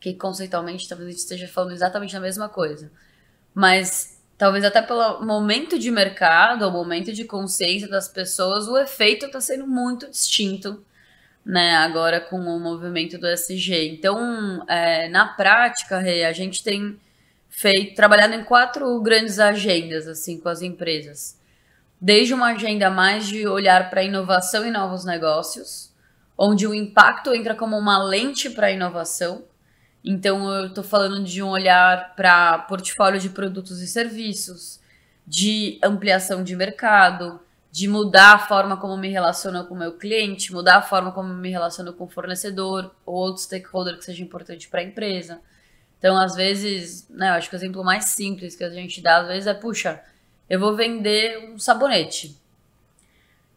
Que 0.00 0.14
conceitualmente 0.14 0.88
talvez 0.88 1.08
a 1.08 1.10
gente 1.10 1.20
esteja 1.20 1.46
falando 1.46 1.72
exatamente 1.72 2.16
a 2.16 2.20
mesma 2.20 2.48
coisa. 2.48 2.90
Mas 3.52 4.13
talvez 4.36 4.64
até 4.64 4.82
pelo 4.82 5.24
momento 5.24 5.78
de 5.78 5.90
mercado, 5.90 6.64
ou 6.64 6.70
momento 6.70 7.12
de 7.12 7.24
consciência 7.24 7.88
das 7.88 8.08
pessoas, 8.08 8.68
o 8.68 8.76
efeito 8.76 9.26
está 9.26 9.40
sendo 9.40 9.66
muito 9.66 10.10
distinto, 10.10 10.84
né? 11.44 11.76
Agora 11.76 12.20
com 12.20 12.38
o 12.38 12.60
movimento 12.60 13.18
do 13.18 13.26
SG. 13.26 13.88
Então, 13.92 14.64
é, 14.68 15.08
na 15.08 15.26
prática, 15.26 15.98
a 15.98 16.32
gente 16.32 16.62
tem 16.62 16.98
feito, 17.48 17.94
trabalhado 17.94 18.34
em 18.34 18.44
quatro 18.44 19.00
grandes 19.00 19.38
agendas, 19.38 20.08
assim, 20.08 20.40
com 20.40 20.48
as 20.48 20.62
empresas. 20.62 21.38
Desde 22.00 22.34
uma 22.34 22.52
agenda 22.52 22.90
mais 22.90 23.26
de 23.26 23.46
olhar 23.46 23.88
para 23.88 24.02
inovação 24.02 24.66
e 24.66 24.70
novos 24.70 25.04
negócios, 25.04 25.92
onde 26.36 26.66
o 26.66 26.74
impacto 26.74 27.32
entra 27.32 27.54
como 27.54 27.78
uma 27.78 28.02
lente 28.02 28.50
para 28.50 28.66
a 28.66 28.72
inovação. 28.72 29.44
Então, 30.04 30.52
eu 30.52 30.66
estou 30.66 30.84
falando 30.84 31.24
de 31.24 31.42
um 31.42 31.48
olhar 31.48 32.14
para 32.14 32.58
portfólio 32.58 33.18
de 33.18 33.30
produtos 33.30 33.80
e 33.80 33.86
serviços, 33.86 34.78
de 35.26 35.78
ampliação 35.82 36.44
de 36.44 36.54
mercado, 36.54 37.40
de 37.72 37.88
mudar 37.88 38.34
a 38.34 38.38
forma 38.38 38.76
como 38.76 38.98
me 38.98 39.08
relaciono 39.08 39.64
com 39.64 39.74
o 39.74 39.78
meu 39.78 39.94
cliente, 39.94 40.52
mudar 40.52 40.76
a 40.76 40.82
forma 40.82 41.10
como 41.10 41.32
me 41.32 41.48
relaciono 41.48 41.94
com 41.94 42.04
o 42.04 42.08
fornecedor 42.08 42.94
ou 43.06 43.14
outro 43.14 43.42
stakeholder 43.42 43.96
que 43.96 44.04
seja 44.04 44.22
importante 44.22 44.68
para 44.68 44.80
a 44.80 44.84
empresa. 44.84 45.40
Então, 45.98 46.18
às 46.18 46.34
vezes, 46.34 47.08
né, 47.08 47.30
acho 47.30 47.48
que 47.48 47.56
o 47.56 47.58
exemplo 47.58 47.82
mais 47.82 48.04
simples 48.04 48.54
que 48.54 48.62
a 48.62 48.68
gente 48.68 49.00
dá, 49.00 49.22
às 49.22 49.26
vezes, 49.26 49.46
é, 49.46 49.54
puxa, 49.54 50.02
eu 50.50 50.60
vou 50.60 50.76
vender 50.76 51.50
um 51.50 51.58
sabonete. 51.58 52.38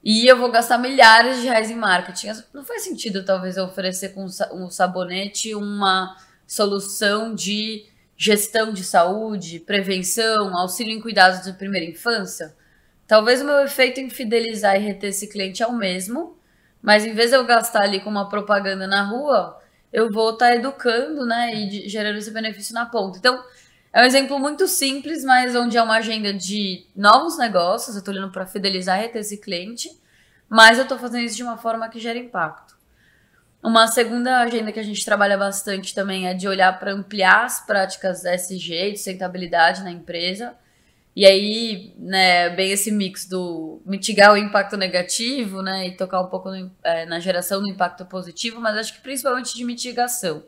E 0.01 0.25
eu 0.25 0.37
vou 0.37 0.49
gastar 0.49 0.77
milhares 0.77 1.41
de 1.41 1.47
reais 1.47 1.69
em 1.69 1.75
marketing. 1.75 2.29
Não 2.53 2.63
faz 2.63 2.83
sentido, 2.85 3.25
talvez, 3.25 3.57
eu 3.57 3.65
oferecer 3.65 4.13
com 4.13 4.23
um 4.23 4.69
sabonete 4.69 5.53
uma 5.53 6.15
solução 6.47 7.35
de 7.35 7.85
gestão 8.15 8.73
de 8.73 8.83
saúde, 8.83 9.59
prevenção, 9.59 10.57
auxílio 10.57 10.93
em 10.93 11.01
cuidados 11.01 11.45
de 11.45 11.53
primeira 11.53 11.85
infância. 11.85 12.55
Talvez 13.05 13.41
o 13.41 13.45
meu 13.45 13.59
efeito 13.59 13.99
em 13.99 14.09
fidelizar 14.09 14.75
e 14.75 14.79
reter 14.79 15.09
esse 15.09 15.27
cliente 15.27 15.61
é 15.61 15.67
o 15.67 15.77
mesmo, 15.77 16.37
mas 16.81 17.05
em 17.05 17.13
vez 17.13 17.29
de 17.29 17.35
eu 17.35 17.45
gastar 17.45 17.83
ali 17.83 17.99
com 17.99 18.09
uma 18.09 18.27
propaganda 18.27 18.87
na 18.87 19.03
rua, 19.03 19.61
eu 19.93 20.11
vou 20.11 20.31
estar 20.31 20.47
tá 20.47 20.55
educando, 20.55 21.25
né, 21.25 21.53
e 21.53 21.87
gerando 21.87 22.17
esse 22.17 22.31
benefício 22.31 22.73
na 22.73 22.85
ponta. 22.85 23.17
Então, 23.17 23.43
é 23.93 24.01
um 24.01 24.05
exemplo 24.05 24.37
muito 24.39 24.67
simples, 24.67 25.23
mas 25.23 25.55
onde 25.55 25.77
é 25.77 25.81
uma 25.81 25.97
agenda 25.97 26.33
de 26.33 26.85
novos 26.95 27.37
negócios, 27.37 27.95
eu 27.95 27.99
estou 27.99 28.13
olhando 28.13 28.31
para 28.31 28.45
fidelizar 28.45 28.99
e 28.99 29.03
reter 29.03 29.21
esse 29.21 29.37
cliente, 29.37 29.89
mas 30.49 30.77
eu 30.77 30.83
estou 30.83 30.97
fazendo 30.97 31.23
isso 31.23 31.35
de 31.35 31.43
uma 31.43 31.57
forma 31.57 31.89
que 31.89 31.99
gera 31.99 32.17
impacto. 32.17 32.76
Uma 33.63 33.87
segunda 33.87 34.39
agenda 34.39 34.71
que 34.71 34.79
a 34.79 34.83
gente 34.83 35.03
trabalha 35.03 35.37
bastante 35.37 35.93
também 35.93 36.27
é 36.27 36.33
de 36.33 36.47
olhar 36.47 36.77
para 36.79 36.93
ampliar 36.93 37.45
as 37.45 37.65
práticas 37.65 38.23
SG, 38.23 38.91
de 38.91 38.97
sustentabilidade 38.97 39.83
na 39.83 39.91
empresa. 39.91 40.55
E 41.15 41.25
aí, 41.25 41.95
né, 41.97 42.51
bem 42.51 42.71
esse 42.71 42.91
mix 42.91 43.27
do 43.27 43.81
mitigar 43.83 44.31
o 44.33 44.37
impacto 44.37 44.77
negativo, 44.77 45.63
né, 45.63 45.87
e 45.87 45.97
tocar 45.97 46.21
um 46.21 46.27
pouco 46.27 46.51
no, 46.51 46.71
é, 46.83 47.07
na 47.07 47.19
geração 47.19 47.59
do 47.59 47.67
impacto 47.67 48.05
positivo, 48.05 48.61
mas 48.61 48.77
acho 48.77 48.93
que 48.93 49.01
principalmente 49.01 49.55
de 49.55 49.63
mitigação. 49.63 50.43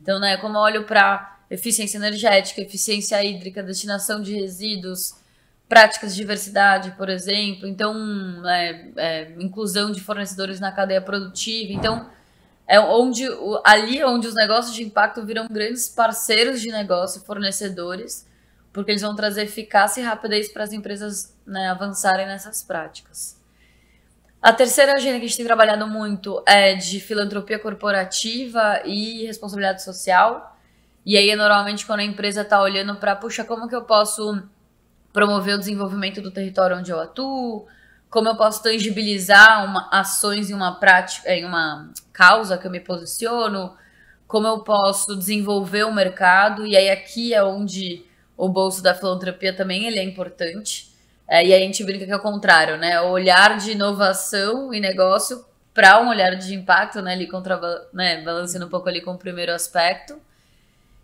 Então, 0.00 0.20
né, 0.20 0.36
como 0.36 0.56
eu 0.56 0.60
olho 0.60 0.84
para 0.84 1.40
eficiência 1.50 1.98
energética, 1.98 2.60
eficiência 2.60 3.22
hídrica, 3.22 3.64
destinação 3.64 4.22
de 4.22 4.32
resíduos, 4.34 5.16
práticas 5.68 6.14
de 6.14 6.20
diversidade, 6.20 6.92
por 6.92 7.08
exemplo, 7.08 7.66
então, 7.66 7.96
é, 8.48 8.86
é, 8.96 9.32
inclusão 9.40 9.90
de 9.90 10.00
fornecedores 10.00 10.60
na 10.60 10.70
cadeia 10.70 11.00
produtiva. 11.00 11.72
Então, 11.72 12.08
é 12.72 12.80
onde 12.80 13.28
ali 13.64 14.02
onde 14.02 14.26
os 14.26 14.34
negócios 14.34 14.74
de 14.74 14.82
impacto 14.82 15.22
viram 15.26 15.46
grandes 15.46 15.90
parceiros 15.90 16.58
de 16.58 16.70
negócio, 16.70 17.20
fornecedores, 17.20 18.26
porque 18.72 18.92
eles 18.92 19.02
vão 19.02 19.14
trazer 19.14 19.42
eficácia 19.42 20.00
e 20.00 20.04
rapidez 20.04 20.50
para 20.50 20.64
as 20.64 20.72
empresas 20.72 21.36
né, 21.46 21.68
avançarem 21.68 22.26
nessas 22.26 22.62
práticas. 22.62 23.38
A 24.40 24.54
terceira 24.54 24.94
agenda 24.94 25.18
que 25.18 25.26
a 25.26 25.28
gente 25.28 25.36
tem 25.36 25.44
trabalhado 25.44 25.86
muito 25.86 26.42
é 26.46 26.74
de 26.74 26.98
filantropia 26.98 27.58
corporativa 27.58 28.80
e 28.86 29.26
responsabilidade 29.26 29.82
social. 29.82 30.58
E 31.04 31.18
aí, 31.18 31.36
normalmente, 31.36 31.84
quando 31.84 32.00
a 32.00 32.04
empresa 32.04 32.40
está 32.40 32.62
olhando 32.62 32.96
para, 32.96 33.14
puxa, 33.14 33.44
como 33.44 33.68
que 33.68 33.76
eu 33.76 33.82
posso 33.82 34.42
promover 35.12 35.56
o 35.56 35.58
desenvolvimento 35.58 36.22
do 36.22 36.30
território 36.30 36.78
onde 36.78 36.90
eu 36.90 36.98
atuo, 36.98 37.66
como 38.12 38.28
eu 38.28 38.36
posso 38.36 38.62
tangibilizar 38.62 39.64
uma, 39.64 39.88
ações 39.90 40.50
em 40.50 40.52
uma 40.52 40.78
prática, 40.78 41.34
em 41.34 41.46
uma 41.46 41.90
causa 42.12 42.58
que 42.58 42.66
eu 42.66 42.70
me 42.70 42.78
posiciono, 42.78 43.74
como 44.28 44.46
eu 44.46 44.60
posso 44.60 45.16
desenvolver 45.16 45.84
o 45.84 45.94
mercado, 45.94 46.66
e 46.66 46.76
aí 46.76 46.90
aqui 46.90 47.32
é 47.32 47.42
onde 47.42 48.04
o 48.36 48.50
bolso 48.50 48.82
da 48.82 48.94
filantropia 48.94 49.56
também 49.56 49.86
ele 49.86 49.98
é 49.98 50.04
importante. 50.04 50.92
É, 51.26 51.42
e 51.42 51.54
aí 51.54 51.62
a 51.62 51.64
gente 51.64 51.82
brinca 51.84 52.04
que 52.04 52.12
é 52.12 52.16
o 52.16 52.20
contrário, 52.20 52.76
né? 52.76 53.00
O 53.00 53.08
olhar 53.12 53.56
de 53.56 53.70
inovação 53.70 54.74
e 54.74 54.78
negócio 54.78 55.42
para 55.72 55.98
um 56.02 56.10
olhar 56.10 56.34
de 56.34 56.54
impacto, 56.54 57.00
né? 57.00 57.12
Ali 57.12 57.26
contra, 57.26 57.58
né? 57.94 58.22
um 58.62 58.68
pouco 58.68 58.90
ali 58.90 59.00
com 59.00 59.12
o 59.12 59.18
primeiro 59.18 59.52
aspecto. 59.52 60.20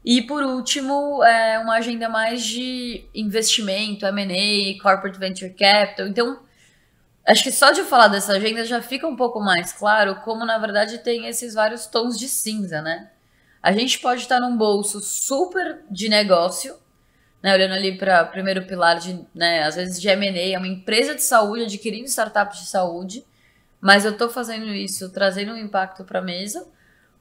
E 0.05 0.21
por 0.21 0.43
último, 0.43 1.25
é 1.25 1.59
uma 1.59 1.77
agenda 1.77 2.07
mais 2.07 2.45
de 2.45 3.07
investimento, 3.15 4.05
M&A, 4.05 4.83
corporate 4.83 5.19
venture 5.19 5.55
capital. 5.55 6.07
Então, 6.07 6.48
acho 7.29 7.43
que 7.43 7.53
só 7.53 7.71
de 7.73 7.83
falar 7.83 8.09
dessa 8.09 8.33
agenda 8.33 8.65
já 8.65 8.81
fica 8.81 9.07
um 9.07 9.15
pouco 9.15 9.39
mais 9.39 9.73
claro 9.73 10.17
como 10.23 10.47
na 10.47 10.59
verdade 10.59 10.99
tem 10.99 11.27
esses 11.27 11.55
vários 11.55 11.87
tons 11.87 12.19
de 12.19 12.29
cinza, 12.29 12.81
né? 12.81 13.11
A 13.63 13.71
gente 13.73 13.99
pode 13.99 14.23
estar 14.23 14.41
num 14.41 14.57
bolso 14.57 15.01
super 15.01 15.85
de 15.91 16.09
negócio, 16.09 16.77
né, 17.43 17.53
olhando 17.53 17.75
ali 17.75 17.99
para 17.99 18.23
o 18.23 18.31
primeiro 18.31 18.65
pilar 18.67 18.99
de, 18.99 19.25
né, 19.35 19.63
às 19.65 19.75
vezes 19.77 20.01
de 20.01 20.09
M&A, 20.09 20.55
é 20.55 20.59
uma 20.59 20.67
empresa 20.67 21.15
de 21.15 21.23
saúde 21.23 21.65
adquirindo 21.65 22.07
startups 22.07 22.61
de 22.61 22.67
saúde, 22.67 23.25
mas 23.81 24.05
eu 24.05 24.13
estou 24.13 24.31
fazendo 24.31 24.67
isso, 24.73 25.11
trazendo 25.11 25.53
um 25.53 25.57
impacto 25.57 26.05
para 26.05 26.21
a 26.21 26.23
mesa. 26.23 26.67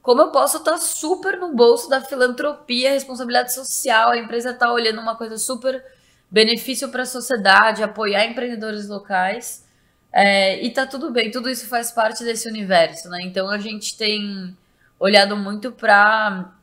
Como 0.01 0.21
eu 0.21 0.31
posso 0.31 0.57
estar 0.57 0.77
super 0.77 1.37
no 1.37 1.53
bolso 1.53 1.89
da 1.89 1.99
filantropia, 1.99 2.91
responsabilidade 2.91 3.53
social, 3.53 4.11
a 4.11 4.17
empresa 4.17 4.51
está 4.51 4.71
olhando 4.71 5.01
uma 5.01 5.15
coisa 5.15 5.37
super 5.37 5.83
benefício 6.31 6.89
para 6.89 7.03
a 7.03 7.05
sociedade, 7.05 7.83
apoiar 7.83 8.25
empreendedores 8.25 8.87
locais, 8.87 9.66
é, 10.19 10.65
e 10.65 10.71
tá 10.71 10.88
tudo 10.88 11.12
bem, 11.12 11.29
tudo 11.29 11.47
isso 11.47 11.67
faz 11.67 11.91
parte 11.91 12.24
desse 12.24 12.50
universo, 12.50 13.07
né? 13.07 13.19
Então 13.21 13.51
a 13.51 13.59
gente 13.59 13.95
tem 13.95 14.57
olhado 15.00 15.38
muito 15.38 15.71
para 15.71 16.55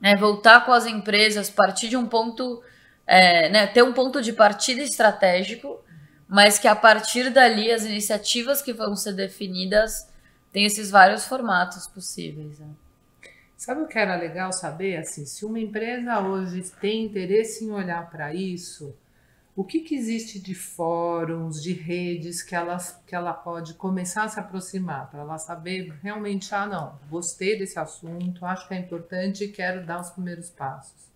né, 0.00 0.14
voltar 0.14 0.64
com 0.64 0.70
as 0.70 0.86
empresas, 0.86 1.50
partir 1.50 1.88
de 1.88 1.96
um 1.96 2.06
ponto 2.06 2.62
é, 3.04 3.48
né, 3.48 3.66
ter 3.66 3.82
um 3.82 3.92
ponto 3.92 4.22
de 4.22 4.32
partida 4.32 4.82
estratégico, 4.82 5.80
mas 6.28 6.60
que 6.60 6.68
a 6.68 6.76
partir 6.76 7.28
dali 7.30 7.72
as 7.72 7.84
iniciativas 7.84 8.62
que 8.62 8.72
vão 8.72 8.94
ser 8.94 9.14
definidas 9.14 10.08
têm 10.52 10.64
esses 10.64 10.88
vários 10.88 11.24
formatos 11.24 11.88
possíveis. 11.88 12.60
Né? 12.60 12.68
Sabe 13.56 13.82
o 13.82 13.88
que 13.88 13.98
era 13.98 14.14
legal 14.14 14.52
saber? 14.52 14.98
Assim, 14.98 15.26
se 15.26 15.44
uma 15.44 15.58
empresa 15.58 16.20
hoje 16.20 16.62
tem 16.80 17.06
interesse 17.06 17.64
em 17.64 17.72
olhar 17.72 18.08
para 18.08 18.32
isso, 18.32 18.94
o 19.54 19.64
que, 19.64 19.80
que 19.80 19.94
existe 19.94 20.38
de 20.38 20.54
fóruns, 20.54 21.62
de 21.62 21.72
redes 21.72 22.42
que, 22.42 22.54
elas, 22.54 23.00
que 23.06 23.14
ela 23.14 23.34
pode 23.34 23.74
começar 23.74 24.24
a 24.24 24.28
se 24.28 24.40
aproximar, 24.40 25.10
para 25.10 25.20
ela 25.20 25.38
saber 25.38 25.92
realmente, 26.02 26.54
ah, 26.54 26.66
não, 26.66 26.98
gostei 27.10 27.58
desse 27.58 27.78
assunto, 27.78 28.46
acho 28.46 28.66
que 28.66 28.74
é 28.74 28.78
importante 28.78 29.44
e 29.44 29.48
quero 29.48 29.84
dar 29.84 30.00
os 30.00 30.10
primeiros 30.10 30.48
passos 30.48 31.12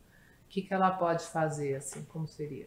que, 0.57 0.63
que 0.63 0.73
ela 0.73 0.91
pode 0.91 1.25
fazer, 1.25 1.75
assim, 1.75 2.03
como 2.05 2.27
seria? 2.27 2.67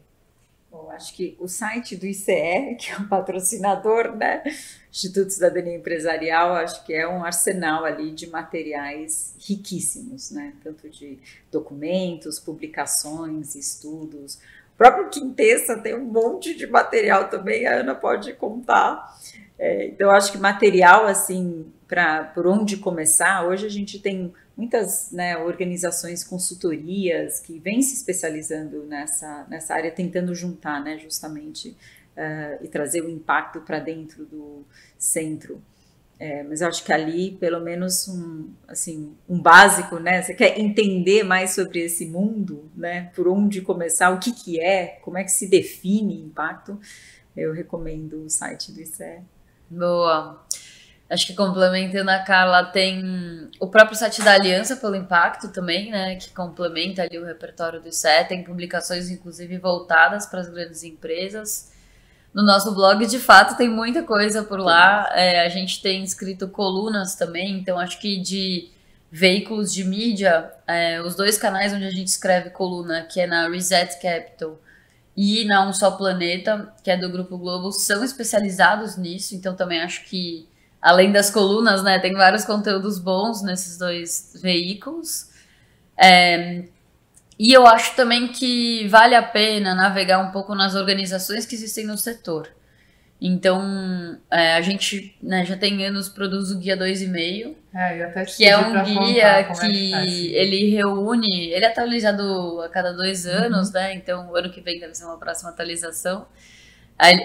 Bom, 0.70 0.92
acho 0.92 1.16
que 1.16 1.36
o 1.40 1.48
site 1.48 1.96
do 1.96 2.06
ICE, 2.06 2.76
que 2.80 2.92
é 2.92 2.98
um 3.00 3.08
patrocinador, 3.08 4.16
né? 4.16 4.44
Instituto 4.92 5.32
Cidadania 5.32 5.76
Empresarial, 5.76 6.54
acho 6.54 6.86
que 6.86 6.94
é 6.94 7.08
um 7.08 7.24
arsenal 7.24 7.84
ali 7.86 8.12
de 8.12 8.28
materiais 8.28 9.34
riquíssimos, 9.40 10.30
né? 10.30 10.54
Tanto 10.64 10.88
de 10.88 11.18
documentos, 11.52 12.40
publicações, 12.40 13.56
estudos. 13.56 14.38
Próprio 14.80 15.10
Quintessa 15.10 15.76
tem 15.76 15.94
um 15.94 16.06
monte 16.06 16.56
de 16.56 16.66
material 16.66 17.28
também, 17.28 17.68
a 17.68 17.82
Ana 17.82 17.94
pode 17.94 18.32
contar. 18.32 19.14
É, 19.58 19.88
então, 19.88 20.10
acho 20.10 20.32
que 20.32 20.38
material, 20.38 21.06
assim, 21.06 21.66
para 21.86 22.24
por 22.24 22.48
onde 22.48 22.78
começar, 22.78 23.46
hoje 23.46 23.66
a 23.66 23.70
gente 23.70 24.00
tem 24.00 24.34
muitas 24.56 25.12
né, 25.12 25.38
organizações, 25.38 26.24
consultorias 26.24 27.42
que 27.42 27.60
vêm 27.60 27.82
se 27.82 27.94
especializando 27.94 28.86
nessa, 28.86 29.46
nessa 29.50 29.74
área, 29.74 29.92
tentando 29.92 30.34
juntar 30.34 30.82
né, 30.82 30.98
justamente 30.98 31.76
uh, 32.16 32.64
e 32.64 32.68
trazer 32.70 33.02
o 33.02 33.10
impacto 33.10 33.60
para 33.60 33.80
dentro 33.80 34.24
do 34.24 34.64
centro. 34.98 35.62
É, 36.20 36.44
mas 36.44 36.60
eu 36.60 36.68
acho 36.68 36.84
que 36.84 36.92
ali, 36.92 37.32
pelo 37.32 37.62
menos, 37.62 38.10
um, 38.10 38.50
assim, 38.68 39.16
um 39.28 39.40
básico, 39.40 40.00
né? 40.00 40.22
Você 40.22 40.34
quer 40.34 40.60
entender 40.60 41.24
mais 41.24 41.52
sobre 41.52 41.80
esse 41.80 42.06
mundo, 42.06 42.70
né? 42.76 43.10
Por 43.16 43.26
onde 43.30 43.62
começar, 43.62 44.10
o 44.10 44.20
que, 44.20 44.34
que 44.34 44.60
é, 44.60 45.00
como 45.02 45.18
é 45.18 45.24
que 45.24 45.32
se 45.32 45.48
define 45.48 46.22
impacto, 46.22 46.78
eu 47.38 47.54
recomendo 47.54 48.26
o 48.26 48.30
site 48.30 48.74
do 48.74 48.82
ICE. 48.82 49.22
Boa. 49.70 50.46
Acho 51.10 51.26
que 51.26 51.34
complementando 51.34 52.12
a 52.12 52.20
Carla, 52.20 52.66
tem 52.66 53.50
o 53.58 53.68
próprio 53.68 53.98
site 53.98 54.22
da 54.22 54.34
Aliança 54.34 54.76
pelo 54.76 54.96
Impacto 54.96 55.48
também, 55.48 55.90
né? 55.90 56.18
Que 56.18 56.32
complementa 56.32 57.02
ali 57.02 57.18
o 57.18 57.26
repertório 57.26 57.82
do 57.82 57.88
ICE. 57.88 58.26
Tem 58.28 58.44
publicações, 58.44 59.10
inclusive, 59.10 59.58
voltadas 59.58 60.26
para 60.26 60.42
as 60.42 60.50
grandes 60.50 60.84
empresas. 60.84 61.72
No 62.34 62.44
nosso 62.44 62.74
blog, 62.74 63.06
de 63.06 63.20
fato, 63.20 63.58
tem 63.58 63.70
muita 63.70 64.04
coisa 64.04 64.44
por 64.44 64.60
lá. 64.60 65.10
É, 65.14 65.46
a 65.46 65.50
gente 65.50 65.82
tem 65.82 66.04
escrito 66.04 66.48
colunas 66.48 67.16
também, 67.16 67.58
então 67.58 67.80
acho 67.80 68.00
que 68.00 68.18
de 68.18 68.70
veículos 69.12 69.74
de 69.74 69.84
mídia, 69.84 70.52
é, 70.68 71.02
os 71.02 71.16
dois 71.16 71.38
canais 71.38 71.74
onde 71.74 71.86
a 71.86 71.92
gente 71.92 72.08
escreve 72.08 72.52
coluna, 72.52 73.02
que 73.04 73.20
é 73.20 73.26
na 73.26 73.50
Reset 73.50 74.00
Capital 74.00 74.60
e 75.18 75.44
na 75.46 75.68
Um 75.68 75.74
Só 75.74 75.92
Planeta, 75.92 76.72
que 76.84 76.92
é 76.92 76.96
do 76.96 77.10
Grupo 77.10 77.38
Globo, 77.38 77.72
são 77.72 78.04
especializados 78.04 78.96
nisso, 78.96 79.36
então 79.36 79.56
também 79.56 79.82
acho 79.82 80.06
que, 80.06 80.48
além 80.82 81.12
das 81.12 81.30
colunas, 81.32 81.84
né, 81.84 82.00
tem 82.00 82.14
vários 82.14 82.46
conteúdos 82.46 83.00
bons 83.00 83.42
nesses 83.42 83.78
dois 83.78 84.40
veículos. 84.42 85.30
É, 85.98 86.66
e 87.40 87.54
eu 87.54 87.66
acho 87.66 87.96
também 87.96 88.28
que 88.28 88.86
vale 88.90 89.16
a 89.16 89.24
pena 89.24 89.74
navegar 89.74 90.20
um 90.20 90.30
pouco 90.30 90.54
nas 90.54 90.76
organizações 90.76 91.46
que 91.46 91.56
existem 91.56 91.86
no 91.86 91.98
setor. 91.98 92.50
Então, 93.22 94.18
é, 94.30 94.56
a 94.56 94.62
gente 94.62 95.18
né, 95.22 95.46
já 95.46 95.56
tem 95.56 95.86
anos 95.86 96.08
produz 96.10 96.52
o 96.52 96.58
Guia 96.58 96.78
2,5, 96.78 97.56
é, 97.74 98.24
que 98.24 98.46
é 98.46 98.58
um 98.58 98.84
guia 98.84 99.24
é 99.24 99.44
que, 99.44 99.92
tá 99.92 100.06
ele 100.06 100.70
reúne, 100.70 101.50
ele 101.50 101.66
é 101.66 101.68
atualizado 101.68 102.62
a 102.62 102.70
cada 102.70 102.94
dois 102.94 103.26
uhum. 103.26 103.32
anos, 103.32 103.68
uhum. 103.68 103.74
né? 103.74 103.94
Então, 103.94 104.30
o 104.30 104.36
ano 104.36 104.50
que 104.50 104.62
vem 104.62 104.80
deve 104.80 104.94
ser 104.96 105.06
uma 105.06 105.18
próxima 105.18 105.50
atualização. 105.50 106.28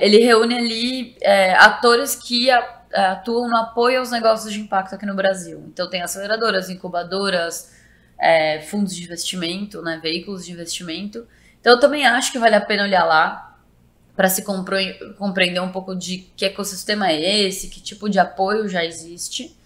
Ele 0.01 0.19
reúne 0.19 0.57
ali 0.57 1.17
é, 1.21 1.55
atores 1.55 2.15
que 2.15 2.49
atuam 2.93 3.49
no 3.49 3.57
apoio 3.57 3.99
aos 3.99 4.11
negócios 4.13 4.53
de 4.53 4.61
impacto 4.61 4.95
aqui 4.95 5.07
no 5.07 5.15
Brasil. 5.15 5.65
Então, 5.69 5.91
tem 5.91 6.03
aceleradoras, 6.03 6.71
incubadoras, 6.71 7.73
é, 8.19 8.61
fundos 8.61 8.95
de 8.95 9.05
investimento, 9.05 9.83
né, 9.83 9.99
veículos 10.03 10.45
de 10.45 10.53
investimento. 10.53 11.27
Então, 11.61 11.73
eu 11.73 11.81
também 11.81 12.07
acho 12.07 12.33
que 12.33 12.39
vale 12.39 12.55
a 12.55 12.61
pena 12.61 12.85
olhar 12.85 13.05
lá 13.05 13.55
para 14.17 14.29
se 14.29 14.45
compreender 15.19 15.61
um 15.61 15.73
pouco 15.73 15.95
de 15.95 16.19
que 16.37 16.45
ecossistema 16.45 17.11
é 17.11 17.21
esse, 17.21 17.69
que 17.69 17.81
tipo 17.81 18.09
de 18.09 18.19
apoio 18.19 18.69
já 18.69 18.85
existe. 18.85 19.57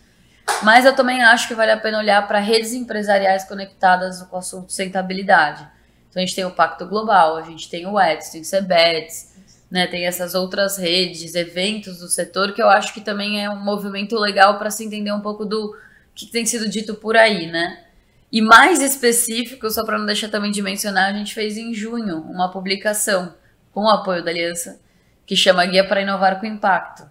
Mas 0.62 0.84
eu 0.86 0.94
também 0.94 1.22
acho 1.22 1.46
que 1.46 1.54
vale 1.54 1.70
a 1.70 1.76
pena 1.76 1.98
olhar 1.98 2.26
para 2.26 2.38
redes 2.38 2.72
empresariais 2.72 3.44
conectadas 3.44 4.22
com 4.22 4.36
o 4.36 4.38
assunto 4.38 4.70
sustentabilidade. 4.70 5.68
Então 6.08 6.22
a 6.22 6.24
gente 6.24 6.34
tem 6.34 6.44
o 6.44 6.50
Pacto 6.50 6.86
Global, 6.86 7.36
a 7.36 7.42
gente 7.42 7.68
tem 7.68 7.86
o 7.86 8.00
EDS, 8.00 8.30
tem 8.30 8.40
o 8.40 8.44
CEBETS, 8.44 9.34
né, 9.70 9.86
tem 9.86 10.06
essas 10.06 10.34
outras 10.34 10.78
redes, 10.78 11.34
eventos 11.34 11.98
do 11.98 12.08
setor 12.08 12.54
que 12.54 12.62
eu 12.62 12.68
acho 12.70 12.94
que 12.94 13.02
também 13.02 13.44
é 13.44 13.50
um 13.50 13.62
movimento 13.62 14.18
legal 14.18 14.58
para 14.58 14.70
se 14.70 14.82
entender 14.82 15.12
um 15.12 15.20
pouco 15.20 15.44
do 15.44 15.76
que 16.14 16.26
tem 16.26 16.46
sido 16.46 16.68
dito 16.68 16.94
por 16.94 17.16
aí, 17.16 17.46
né? 17.46 17.84
E 18.30 18.42
mais 18.42 18.82
específico, 18.82 19.70
só 19.70 19.84
para 19.84 19.98
não 19.98 20.04
deixar 20.04 20.28
também 20.28 20.50
de 20.50 20.60
mencionar, 20.60 21.10
a 21.10 21.16
gente 21.16 21.34
fez 21.34 21.56
em 21.56 21.72
junho 21.72 22.20
uma 22.22 22.50
publicação 22.50 23.34
com 23.72 23.84
o 23.84 23.88
apoio 23.88 24.22
da 24.22 24.30
Aliança, 24.30 24.80
que 25.24 25.34
chama 25.34 25.64
Guia 25.64 25.86
para 25.86 26.02
Inovar 26.02 26.38
com 26.38 26.46
Impacto, 26.46 27.10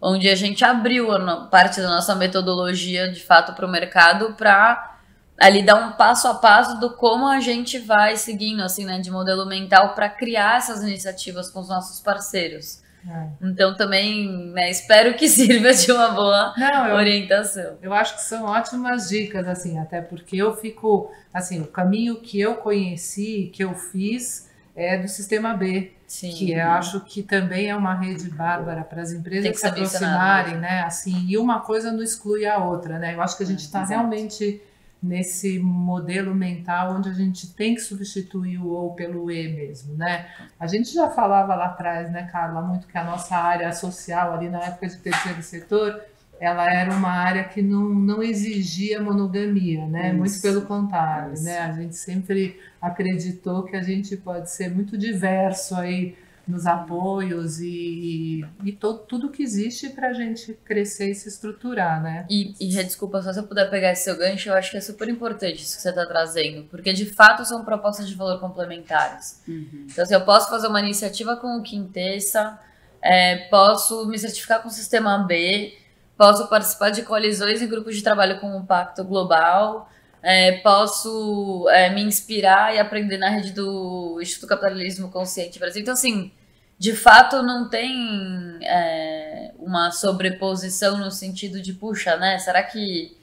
onde 0.00 0.28
a 0.28 0.34
gente 0.34 0.64
abriu 0.64 1.08
parte 1.50 1.80
da 1.80 1.88
nossa 1.88 2.14
metodologia 2.14 3.10
de 3.10 3.22
fato 3.22 3.54
para 3.54 3.66
o 3.66 3.70
mercado 3.70 4.34
para 4.34 4.98
ali 5.38 5.62
dar 5.62 5.76
um 5.76 5.92
passo 5.92 6.26
a 6.26 6.34
passo 6.34 6.80
do 6.80 6.94
como 6.94 7.28
a 7.28 7.40
gente 7.40 7.78
vai 7.78 8.16
seguindo 8.16 8.62
assim, 8.62 8.84
né, 8.84 8.98
de 8.98 9.10
modelo 9.10 9.46
mental 9.46 9.94
para 9.94 10.08
criar 10.08 10.58
essas 10.58 10.82
iniciativas 10.82 11.50
com 11.50 11.60
os 11.60 11.68
nossos 11.68 12.00
parceiros. 12.00 12.82
É. 13.08 13.28
Então 13.40 13.74
também 13.76 14.50
né, 14.52 14.70
espero 14.70 15.14
que 15.14 15.28
sirva 15.28 15.72
de 15.72 15.92
uma 15.92 16.08
boa 16.10 16.54
Não, 16.56 16.88
eu, 16.88 16.96
orientação. 16.96 17.78
Eu 17.80 17.92
acho 17.92 18.16
que 18.16 18.22
são 18.22 18.44
ótimas 18.44 19.08
dicas, 19.08 19.46
assim, 19.46 19.78
até 19.78 20.00
porque 20.00 20.36
eu 20.36 20.54
fico, 20.56 21.10
assim, 21.32 21.60
o 21.60 21.66
caminho 21.66 22.16
que 22.16 22.40
eu 22.40 22.56
conheci, 22.56 23.50
que 23.52 23.62
eu 23.62 23.74
fiz, 23.74 24.50
é 24.74 24.98
do 24.98 25.08
sistema 25.08 25.54
B, 25.54 25.92
Sim. 26.06 26.30
que 26.32 26.52
eu 26.52 26.70
acho 26.70 27.00
que 27.00 27.22
também 27.22 27.70
é 27.70 27.76
uma 27.76 27.94
rede 27.94 28.28
bárbara 28.28 28.84
para 28.84 29.00
as 29.00 29.10
empresas 29.10 29.58
se 29.58 29.66
aproximarem, 29.66 30.56
né? 30.58 30.82
Assim, 30.82 31.24
e 31.26 31.38
uma 31.38 31.60
coisa 31.60 31.90
não 31.90 32.02
exclui 32.02 32.44
a 32.44 32.58
outra, 32.58 32.98
né? 32.98 33.14
Eu 33.14 33.22
acho 33.22 33.36
que 33.36 33.42
a 33.42 33.46
gente 33.46 33.60
está 33.60 33.82
é, 33.82 33.86
realmente 33.86 34.60
nesse 35.06 35.58
modelo 35.58 36.34
mental 36.34 36.96
onde 36.96 37.08
a 37.08 37.12
gente 37.12 37.54
tem 37.54 37.74
que 37.74 37.80
substituir 37.80 38.58
o 38.58 38.68
ou 38.68 38.94
pelo 38.94 39.30
e 39.30 39.48
mesmo, 39.48 39.94
né? 39.94 40.26
A 40.58 40.66
gente 40.66 40.92
já 40.92 41.08
falava 41.10 41.54
lá 41.54 41.66
atrás, 41.66 42.10
né, 42.10 42.28
Carla, 42.30 42.60
muito 42.60 42.86
que 42.86 42.98
a 42.98 43.04
nossa 43.04 43.36
área 43.36 43.72
social 43.72 44.34
ali 44.34 44.48
na 44.48 44.62
época 44.62 44.88
de 44.88 44.96
terceiro 44.96 45.42
setor 45.42 46.00
ela 46.38 46.70
era 46.70 46.92
uma 46.92 47.10
área 47.10 47.44
que 47.44 47.62
não, 47.62 47.88
não 47.88 48.22
exigia 48.22 49.00
monogamia, 49.00 49.86
né? 49.86 50.08
Isso. 50.08 50.18
Muito 50.18 50.42
pelo 50.42 50.62
contrário, 50.62 51.32
Isso. 51.32 51.44
né? 51.44 51.60
A 51.60 51.72
gente 51.72 51.96
sempre 51.96 52.60
acreditou 52.80 53.62
que 53.62 53.76
a 53.76 53.82
gente 53.82 54.16
pode 54.16 54.50
ser 54.50 54.70
muito 54.70 54.98
diverso 54.98 55.74
aí 55.74 56.14
nos 56.46 56.64
apoios 56.64 57.58
e, 57.58 58.44
e, 58.64 58.72
todo, 58.72 59.00
tudo 59.00 59.30
que 59.30 59.42
existe 59.42 59.90
para 59.90 60.08
a 60.08 60.12
gente 60.12 60.52
crescer 60.64 61.10
e 61.10 61.14
se 61.14 61.28
estruturar, 61.28 62.00
né? 62.00 62.24
E, 62.30 62.54
e 62.60 62.68
desculpa, 62.68 63.20
só 63.20 63.32
se 63.32 63.40
eu 63.40 63.44
puder 63.44 63.68
pegar 63.68 63.92
esse 63.92 64.04
seu 64.04 64.16
gancho, 64.16 64.48
eu 64.48 64.54
acho 64.54 64.70
que 64.70 64.76
é 64.76 64.80
super 64.80 65.08
importante 65.08 65.62
isso 65.62 65.76
que 65.76 65.82
você 65.82 65.88
está 65.88 66.06
trazendo, 66.06 66.64
porque 66.70 66.92
de 66.92 67.04
fato 67.06 67.44
são 67.44 67.64
propostas 67.64 68.08
de 68.08 68.14
valor 68.14 68.38
complementares. 68.38 69.42
Uhum. 69.48 69.86
Então, 69.90 70.04
assim, 70.04 70.14
eu 70.14 70.24
posso 70.24 70.48
fazer 70.48 70.68
uma 70.68 70.80
iniciativa 70.80 71.36
com 71.36 71.58
o 71.58 71.62
Quintessa, 71.62 72.58
é, 73.02 73.48
posso 73.48 74.06
me 74.06 74.18
certificar 74.18 74.62
com 74.62 74.68
o 74.68 74.72
Sistema 74.72 75.18
B, 75.18 75.76
posso 76.16 76.46
participar 76.48 76.90
de 76.90 77.02
colisões 77.02 77.60
e 77.60 77.66
grupos 77.66 77.96
de 77.96 78.02
trabalho 78.02 78.40
com 78.40 78.56
o 78.56 78.64
Pacto 78.64 79.02
Global, 79.02 79.90
é, 80.28 80.58
posso 80.58 81.68
é, 81.70 81.88
me 81.88 82.02
inspirar 82.02 82.74
e 82.74 82.80
aprender 82.80 83.16
na 83.16 83.30
rede 83.30 83.52
do 83.52 84.18
Instituto 84.20 84.48
Capitalismo 84.48 85.08
Consciente 85.08 85.56
Brasil. 85.56 85.80
Então, 85.80 85.94
assim, 85.94 86.32
de 86.76 86.96
fato 86.96 87.44
não 87.44 87.70
tem 87.70 88.58
é, 88.60 89.52
uma 89.56 89.92
sobreposição 89.92 90.98
no 90.98 91.12
sentido 91.12 91.62
de, 91.62 91.72
puxa, 91.72 92.16
né? 92.16 92.40
Será 92.40 92.60
que 92.64 93.16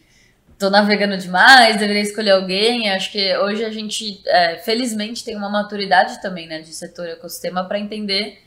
tô 0.58 0.70
navegando 0.70 1.18
demais? 1.18 1.76
Deveria 1.76 2.02
escolher 2.02 2.32
alguém? 2.32 2.90
Acho 2.90 3.12
que 3.12 3.38
hoje 3.38 3.66
a 3.66 3.70
gente, 3.70 4.22
é, 4.26 4.60
felizmente, 4.60 5.26
tem 5.26 5.36
uma 5.36 5.50
maturidade 5.50 6.22
também, 6.22 6.48
né, 6.48 6.62
de 6.62 6.74
setor 6.74 7.06
e 7.06 7.12
ecossistema 7.12 7.66
para 7.66 7.80
entender 7.80 8.42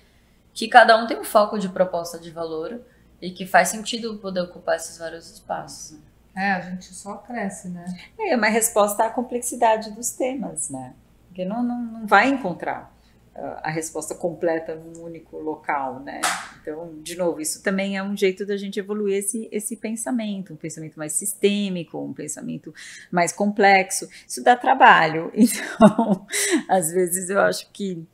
que 0.54 0.66
cada 0.66 0.96
um 0.96 1.06
tem 1.06 1.20
um 1.20 1.24
foco 1.24 1.58
de 1.58 1.68
proposta 1.68 2.18
de 2.18 2.30
valor 2.30 2.80
e 3.20 3.30
que 3.30 3.44
faz 3.44 3.68
sentido 3.68 4.16
poder 4.16 4.40
ocupar 4.40 4.76
esses 4.76 4.96
vários 4.96 5.30
espaços. 5.30 5.98
Né? 5.98 5.98
É, 6.36 6.52
a 6.52 6.60
gente 6.60 6.92
só 6.92 7.16
cresce, 7.16 7.68
né? 7.68 7.84
É 8.18 8.36
uma 8.36 8.48
resposta 8.48 9.04
à 9.04 9.10
complexidade 9.10 9.90
dos 9.92 10.10
temas, 10.10 10.68
né? 10.68 10.94
Porque 11.28 11.46
não, 11.46 11.62
não, 11.62 11.80
não 11.80 12.06
vai 12.06 12.28
encontrar 12.28 12.94
uh, 13.34 13.60
a 13.62 13.70
resposta 13.70 14.14
completa 14.14 14.74
num 14.74 15.02
único 15.02 15.38
local, 15.38 16.00
né? 16.00 16.20
Então, 16.60 17.00
de 17.02 17.16
novo, 17.16 17.40
isso 17.40 17.62
também 17.62 17.96
é 17.96 18.02
um 18.02 18.14
jeito 18.14 18.44
da 18.44 18.56
gente 18.56 18.78
evoluir 18.78 19.16
esse, 19.16 19.48
esse 19.50 19.76
pensamento, 19.76 20.52
um 20.52 20.56
pensamento 20.56 20.98
mais 20.98 21.12
sistêmico, 21.12 21.98
um 21.98 22.12
pensamento 22.12 22.74
mais 23.10 23.32
complexo. 23.32 24.06
Isso 24.28 24.42
dá 24.42 24.56
trabalho. 24.56 25.32
Então, 25.36 26.26
às 26.68 26.90
vezes 26.90 27.30
eu 27.30 27.40
acho 27.40 27.70
que 27.72 28.06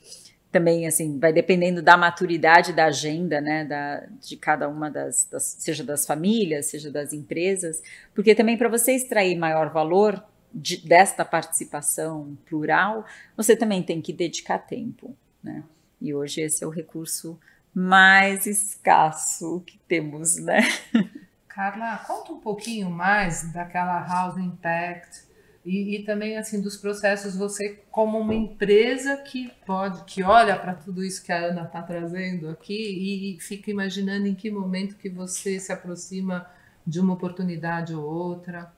também 0.53 0.87
assim 0.87 1.19
vai 1.19 1.33
dependendo 1.33 1.83
da 1.83 1.97
maturidade 1.97 2.75
da 2.75 2.85
agenda, 2.85 3.41
né, 3.41 3.65
da, 3.65 4.07
de 4.21 4.37
cada 4.37 4.69
uma 4.69 4.91
das, 4.91 5.25
das, 5.25 5.57
seja 5.59 5.83
das 5.83 6.07
famílias, 6.07 6.67
seja 6.67 6.91
das 6.91 7.15
empresas, 7.15 7.83
porque 8.15 8.35
também 8.35 8.59
para 8.59 8.69
você 8.69 8.93
extrair 8.93 9.35
maior 9.37 9.71
valor 9.71 10.23
de, 10.53 10.77
desta 10.87 11.25
participação 11.25 12.37
plural, 12.45 13.07
você 13.35 13.57
também 13.57 13.83
tem 13.83 14.03
que 14.03 14.12
dedicar 14.12 14.59
tempo, 14.59 15.17
né? 15.43 15.65
E 15.99 16.12
hoje 16.12 16.43
esse 16.43 16.62
é 16.62 16.67
o 16.67 16.71
recurso 16.71 17.41
mais 17.75 18.45
escasso 18.45 19.62
que 19.67 19.79
temos, 19.88 20.37
né? 20.37 20.61
Carla, 21.49 21.99
conta 22.07 22.33
um 22.33 22.41
pouquinho 22.41 22.91
mais 22.91 23.51
daquela 23.53 24.07
House 24.07 24.37
Impact 24.37 25.32
e, 25.64 25.96
e, 25.96 26.05
também 26.05 26.37
assim 26.37 26.61
dos 26.61 26.77
processos 26.77 27.37
você 27.37 27.81
como 27.90 28.18
uma 28.18 28.35
empresa 28.35 29.16
que 29.18 29.53
pode 29.64 30.03
que 30.05 30.22
olha 30.22 30.59
para 30.59 30.75
tudo 30.75 31.05
isso 31.05 31.25
que 31.25 31.31
a 31.31 31.38
Ana 31.38 31.62
está 31.62 31.81
trazendo 31.83 32.48
aqui 32.48 32.75
e, 32.75 33.37
e, 33.37 33.40
fica 33.40 33.70
imaginando 33.70 34.27
em 34.27 34.35
que 34.35 34.51
momento 34.51 34.96
que 34.96 35.09
você 35.09 35.61
se 35.61 35.72
aproxima 35.72 36.51
de 36.85 36.98
uma 36.98 37.14
oportunidade 37.14 37.94
ou 37.94 38.05
outra. 38.05 38.72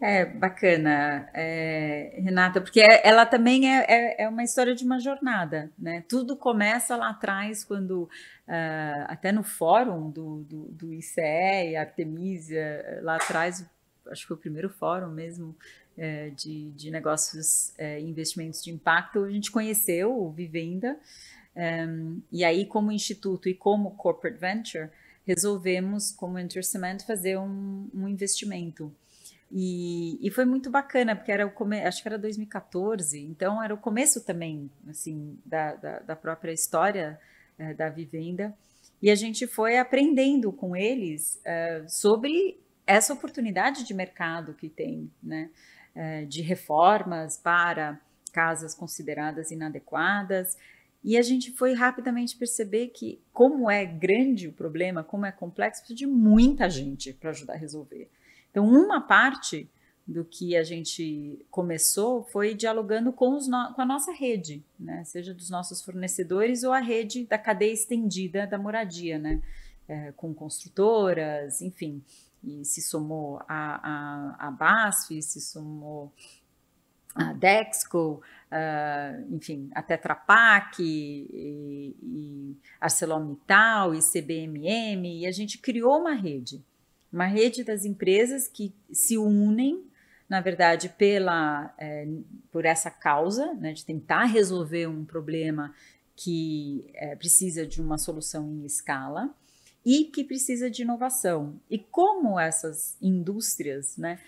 É 0.00 0.24
bacana 0.24 1.28
é, 1.32 2.20
Renata 2.22 2.60
porque 2.60 2.80
é, 2.80 3.06
ela 3.06 3.24
também 3.26 3.68
é, 3.68 3.84
é, 3.88 4.22
é, 4.22 4.28
uma 4.28 4.42
história 4.42 4.74
de 4.74 4.84
uma 4.84 4.98
jornada 5.00 5.70
né? 5.78 6.04
Tudo 6.08 6.36
começa 6.36 6.96
lá 6.96 7.10
atrás 7.10 7.64
quando 7.64 8.02
uh, 8.02 9.04
até 9.06 9.30
no 9.30 9.42
fórum 9.42 10.10
do, 10.10 10.42
do, 10.42 10.64
do 10.72 10.92
ICE 10.92 11.76
Artemisia 11.76 13.00
lá 13.02 13.16
atrás 13.16 13.64
acho 14.10 14.22
que 14.22 14.28
foi 14.28 14.36
o 14.36 14.40
primeiro 14.40 14.70
fórum 14.70 15.10
mesmo 15.10 15.56
é, 15.96 16.30
de, 16.30 16.70
de, 16.70 16.90
negócios 16.90 17.70
e 17.78 17.82
é, 17.82 18.00
investimentos 18.00 18.62
de 18.62 18.70
impacto, 18.70 19.24
a 19.24 19.30
gente 19.30 19.50
conheceu 19.50 20.16
o 20.16 20.30
Vivenda, 20.30 20.98
um, 21.54 22.20
e 22.30 22.44
aí 22.44 22.64
como 22.64 22.90
instituto 22.90 23.48
e 23.48 23.54
como 23.54 23.92
corporate 23.92 24.38
venture, 24.38 24.90
resolvemos, 25.26 26.10
como 26.10 26.38
Cement, 26.62 26.98
fazer 27.06 27.38
um, 27.38 27.88
um 27.94 28.08
investimento. 28.08 28.92
E, 29.54 30.18
e, 30.26 30.30
foi 30.30 30.46
muito 30.46 30.70
bacana, 30.70 31.14
porque 31.14 31.30
era 31.30 31.46
o 31.46 31.50
come... 31.50 31.78
acho 31.82 32.00
que 32.00 32.08
era 32.08 32.18
2014, 32.18 33.20
então 33.20 33.62
era 33.62 33.74
o 33.74 33.78
começo 33.78 34.24
também, 34.24 34.70
assim, 34.88 35.38
da, 35.44 35.74
da, 35.74 35.98
da 35.98 36.16
própria 36.16 36.52
história 36.52 37.20
é, 37.58 37.74
da 37.74 37.90
vivenda. 37.90 38.54
E 39.02 39.10
a 39.10 39.14
gente 39.14 39.46
foi 39.46 39.76
aprendendo 39.76 40.50
com 40.52 40.74
eles 40.74 41.38
é, 41.44 41.84
sobre 41.86 42.58
essa 42.86 43.12
oportunidade 43.12 43.84
de 43.84 43.92
mercado 43.92 44.54
que 44.54 44.70
tem, 44.70 45.10
né? 45.22 45.50
É, 45.94 46.24
de 46.24 46.40
reformas 46.40 47.36
para 47.36 48.00
casas 48.32 48.74
consideradas 48.74 49.50
inadequadas. 49.50 50.56
E 51.04 51.18
a 51.18 51.22
gente 51.22 51.50
foi 51.50 51.74
rapidamente 51.74 52.36
perceber 52.36 52.88
que, 52.88 53.20
como 53.32 53.70
é 53.70 53.84
grande 53.84 54.48
o 54.48 54.52
problema, 54.52 55.02
como 55.02 55.26
é 55.26 55.32
complexo, 55.32 55.82
precisa 55.82 55.98
de 55.98 56.06
muita 56.06 56.70
gente 56.70 57.12
para 57.12 57.30
ajudar 57.30 57.54
a 57.54 57.58
resolver. 57.58 58.08
Então, 58.50 58.64
uma 58.66 59.00
parte 59.00 59.68
do 60.06 60.24
que 60.24 60.56
a 60.56 60.62
gente 60.62 61.44
começou 61.50 62.22
foi 62.24 62.54
dialogando 62.54 63.12
com, 63.12 63.36
os 63.36 63.46
com 63.46 63.80
a 63.80 63.86
nossa 63.86 64.12
rede, 64.12 64.64
né? 64.78 65.04
seja 65.04 65.32
dos 65.32 65.48
nossos 65.48 65.82
fornecedores 65.82 66.64
ou 66.64 66.72
a 66.72 66.80
rede 66.80 67.24
da 67.24 67.38
cadeia 67.38 67.72
estendida 67.72 68.46
da 68.46 68.58
moradia, 68.58 69.18
né? 69.18 69.40
É, 69.88 70.12
com 70.12 70.32
construtoras, 70.32 71.60
enfim. 71.60 72.02
E 72.44 72.64
se 72.64 72.82
somou 72.82 73.40
a, 73.48 74.36
a, 74.38 74.48
a 74.48 74.50
BASF, 74.50 75.22
se 75.22 75.40
somou 75.40 76.12
a 77.14 77.32
Dexco, 77.32 78.22
uh, 78.50 79.34
enfim, 79.34 79.70
a 79.74 79.82
Tetra 79.82 80.14
Pak, 80.14 80.82
e, 80.82 81.94
e 82.02 82.56
ArcelorMittal 82.80 83.94
e 83.94 84.00
CBMM, 84.00 85.20
e 85.20 85.26
a 85.26 85.32
gente 85.32 85.58
criou 85.58 86.00
uma 86.00 86.14
rede, 86.14 86.64
uma 87.12 87.26
rede 87.26 87.62
das 87.62 87.84
empresas 87.84 88.48
que 88.48 88.74
se 88.90 89.18
unem, 89.18 89.84
na 90.28 90.40
verdade, 90.40 90.88
pela, 90.88 91.74
é, 91.76 92.08
por 92.50 92.64
essa 92.64 92.90
causa, 92.90 93.52
né, 93.54 93.74
de 93.74 93.84
tentar 93.84 94.24
resolver 94.24 94.86
um 94.86 95.04
problema 95.04 95.74
que 96.16 96.90
é, 96.94 97.14
precisa 97.14 97.66
de 97.66 97.82
uma 97.82 97.98
solução 97.98 98.48
em 98.50 98.64
escala 98.64 99.34
e 99.84 100.04
que 100.04 100.24
precisa 100.24 100.70
de 100.70 100.82
inovação. 100.82 101.60
E 101.68 101.78
como 101.78 102.38
essas 102.38 102.96
indústrias, 103.00 103.96
né, 103.96 104.18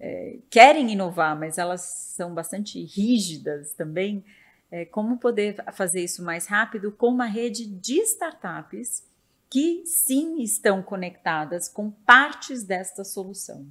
é, 0.00 0.38
querem 0.50 0.90
inovar, 0.92 1.38
mas 1.38 1.58
elas 1.58 1.82
são 1.82 2.34
bastante 2.34 2.82
rígidas 2.84 3.72
também. 3.72 4.24
É, 4.70 4.86
como 4.86 5.18
poder 5.18 5.56
fazer 5.72 6.02
isso 6.02 6.24
mais 6.24 6.46
rápido 6.46 6.90
com 6.90 7.08
uma 7.08 7.26
rede 7.26 7.66
de 7.66 8.00
startups 8.00 9.06
que 9.50 9.82
sim 9.84 10.40
estão 10.40 10.82
conectadas 10.82 11.68
com 11.68 11.90
partes 11.90 12.64
desta 12.64 13.04
solução. 13.04 13.66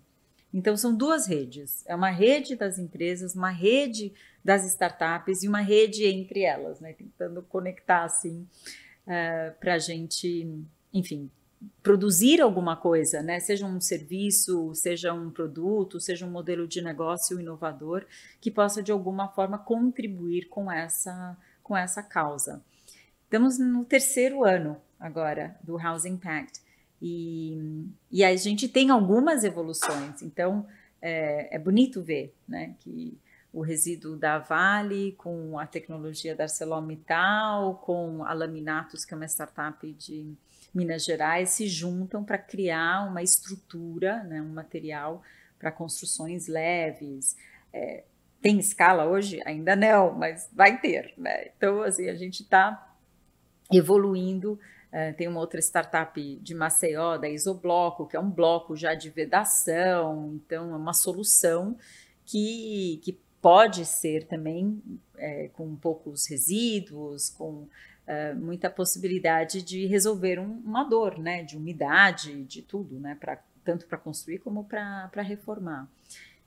Então, 0.53 0.77
são 0.77 0.95
duas 0.95 1.27
redes: 1.27 1.83
é 1.87 1.95
uma 1.95 2.11
rede 2.11 2.55
das 2.55 2.77
empresas, 2.77 3.35
uma 3.35 3.49
rede 3.49 4.13
das 4.43 4.65
startups 4.65 5.43
e 5.43 5.47
uma 5.47 5.61
rede 5.61 6.05
entre 6.05 6.41
elas, 6.41 6.79
né? 6.79 6.93
tentando 6.93 7.41
conectar 7.41 8.03
assim 8.03 8.47
uh, 9.07 9.59
para 9.59 9.75
a 9.75 9.79
gente, 9.79 10.47
enfim, 10.93 11.29
produzir 11.81 12.41
alguma 12.41 12.75
coisa, 12.75 13.21
né? 13.21 13.39
Seja 13.39 13.65
um 13.65 13.79
serviço, 13.79 14.73
seja 14.73 15.13
um 15.13 15.29
produto, 15.29 15.99
seja 15.99 16.25
um 16.25 16.31
modelo 16.31 16.67
de 16.67 16.81
negócio 16.81 17.39
inovador 17.39 18.05
que 18.39 18.49
possa 18.49 18.81
de 18.81 18.91
alguma 18.91 19.27
forma 19.29 19.57
contribuir 19.57 20.47
com 20.47 20.71
essa 20.71 21.37
com 21.63 21.77
essa 21.77 22.01
causa. 22.03 22.61
Estamos 23.23 23.57
no 23.57 23.85
terceiro 23.85 24.43
ano 24.43 24.77
agora 24.99 25.57
do 25.63 25.77
House 25.77 26.05
Impact 26.05 26.59
e, 27.01 27.87
e 28.11 28.23
a 28.23 28.35
gente 28.35 28.67
tem 28.67 28.89
algumas 28.89 29.43
evoluções. 29.43 30.21
Então 30.21 30.67
é, 31.01 31.55
é 31.55 31.59
bonito 31.59 32.01
ver, 32.01 32.35
né? 32.47 32.75
Que 32.79 33.17
o 33.53 33.61
resíduo 33.61 34.15
da 34.15 34.39
Vale 34.39 35.13
com 35.13 35.59
a 35.59 35.65
tecnologia 35.65 36.35
da 36.35 36.43
ArcelorMittal, 36.43 37.75
com 37.75 38.23
a 38.23 38.33
Laminatos, 38.33 39.03
que 39.03 39.13
é 39.13 39.17
uma 39.17 39.27
startup 39.27 39.91
de 39.93 40.33
Minas 40.73 41.03
Gerais 41.03 41.49
se 41.49 41.67
juntam 41.67 42.23
para 42.23 42.37
criar 42.37 43.07
uma 43.09 43.21
estrutura, 43.21 44.23
né, 44.23 44.41
um 44.41 44.53
material 44.53 45.21
para 45.59 45.71
construções 45.71 46.47
leves. 46.47 47.35
É, 47.73 48.03
tem 48.41 48.57
escala 48.57 49.05
hoje? 49.05 49.41
Ainda 49.45 49.75
não, 49.75 50.13
mas 50.13 50.49
vai 50.53 50.79
ter. 50.79 51.13
Né? 51.17 51.49
Então, 51.55 51.83
assim, 51.83 52.09
a 52.09 52.15
gente 52.15 52.41
está 52.41 52.95
evoluindo. 53.71 54.59
É, 54.91 55.13
tem 55.13 55.27
uma 55.27 55.39
outra 55.39 55.59
startup 55.59 56.19
de 56.41 56.55
Maceió, 56.55 57.17
da 57.17 57.29
Isobloco, 57.29 58.07
que 58.07 58.17
é 58.17 58.19
um 58.19 58.29
bloco 58.29 58.75
já 58.75 58.93
de 58.93 59.09
vedação, 59.09 60.33
então 60.33 60.73
é 60.73 60.75
uma 60.75 60.93
solução 60.93 61.77
que, 62.25 62.99
que 63.01 63.17
pode 63.41 63.85
ser 63.85 64.27
também 64.27 64.81
é, 65.17 65.47
com 65.53 65.75
poucos 65.75 66.27
resíduos, 66.27 67.29
com 67.29 67.67
uh, 68.11 68.35
muita 68.35 68.69
possibilidade 68.69 69.61
de 69.61 69.85
resolver 69.85 70.39
um, 70.39 70.61
uma 70.65 70.83
dor, 70.83 71.17
né, 71.17 71.43
de 71.43 71.55
umidade, 71.55 72.43
de 72.43 72.61
tudo, 72.61 72.99
né, 72.99 73.15
pra, 73.19 73.37
tanto 73.63 73.85
para 73.85 73.97
construir 73.97 74.39
como 74.39 74.65
para 74.65 75.21
reformar. 75.21 75.87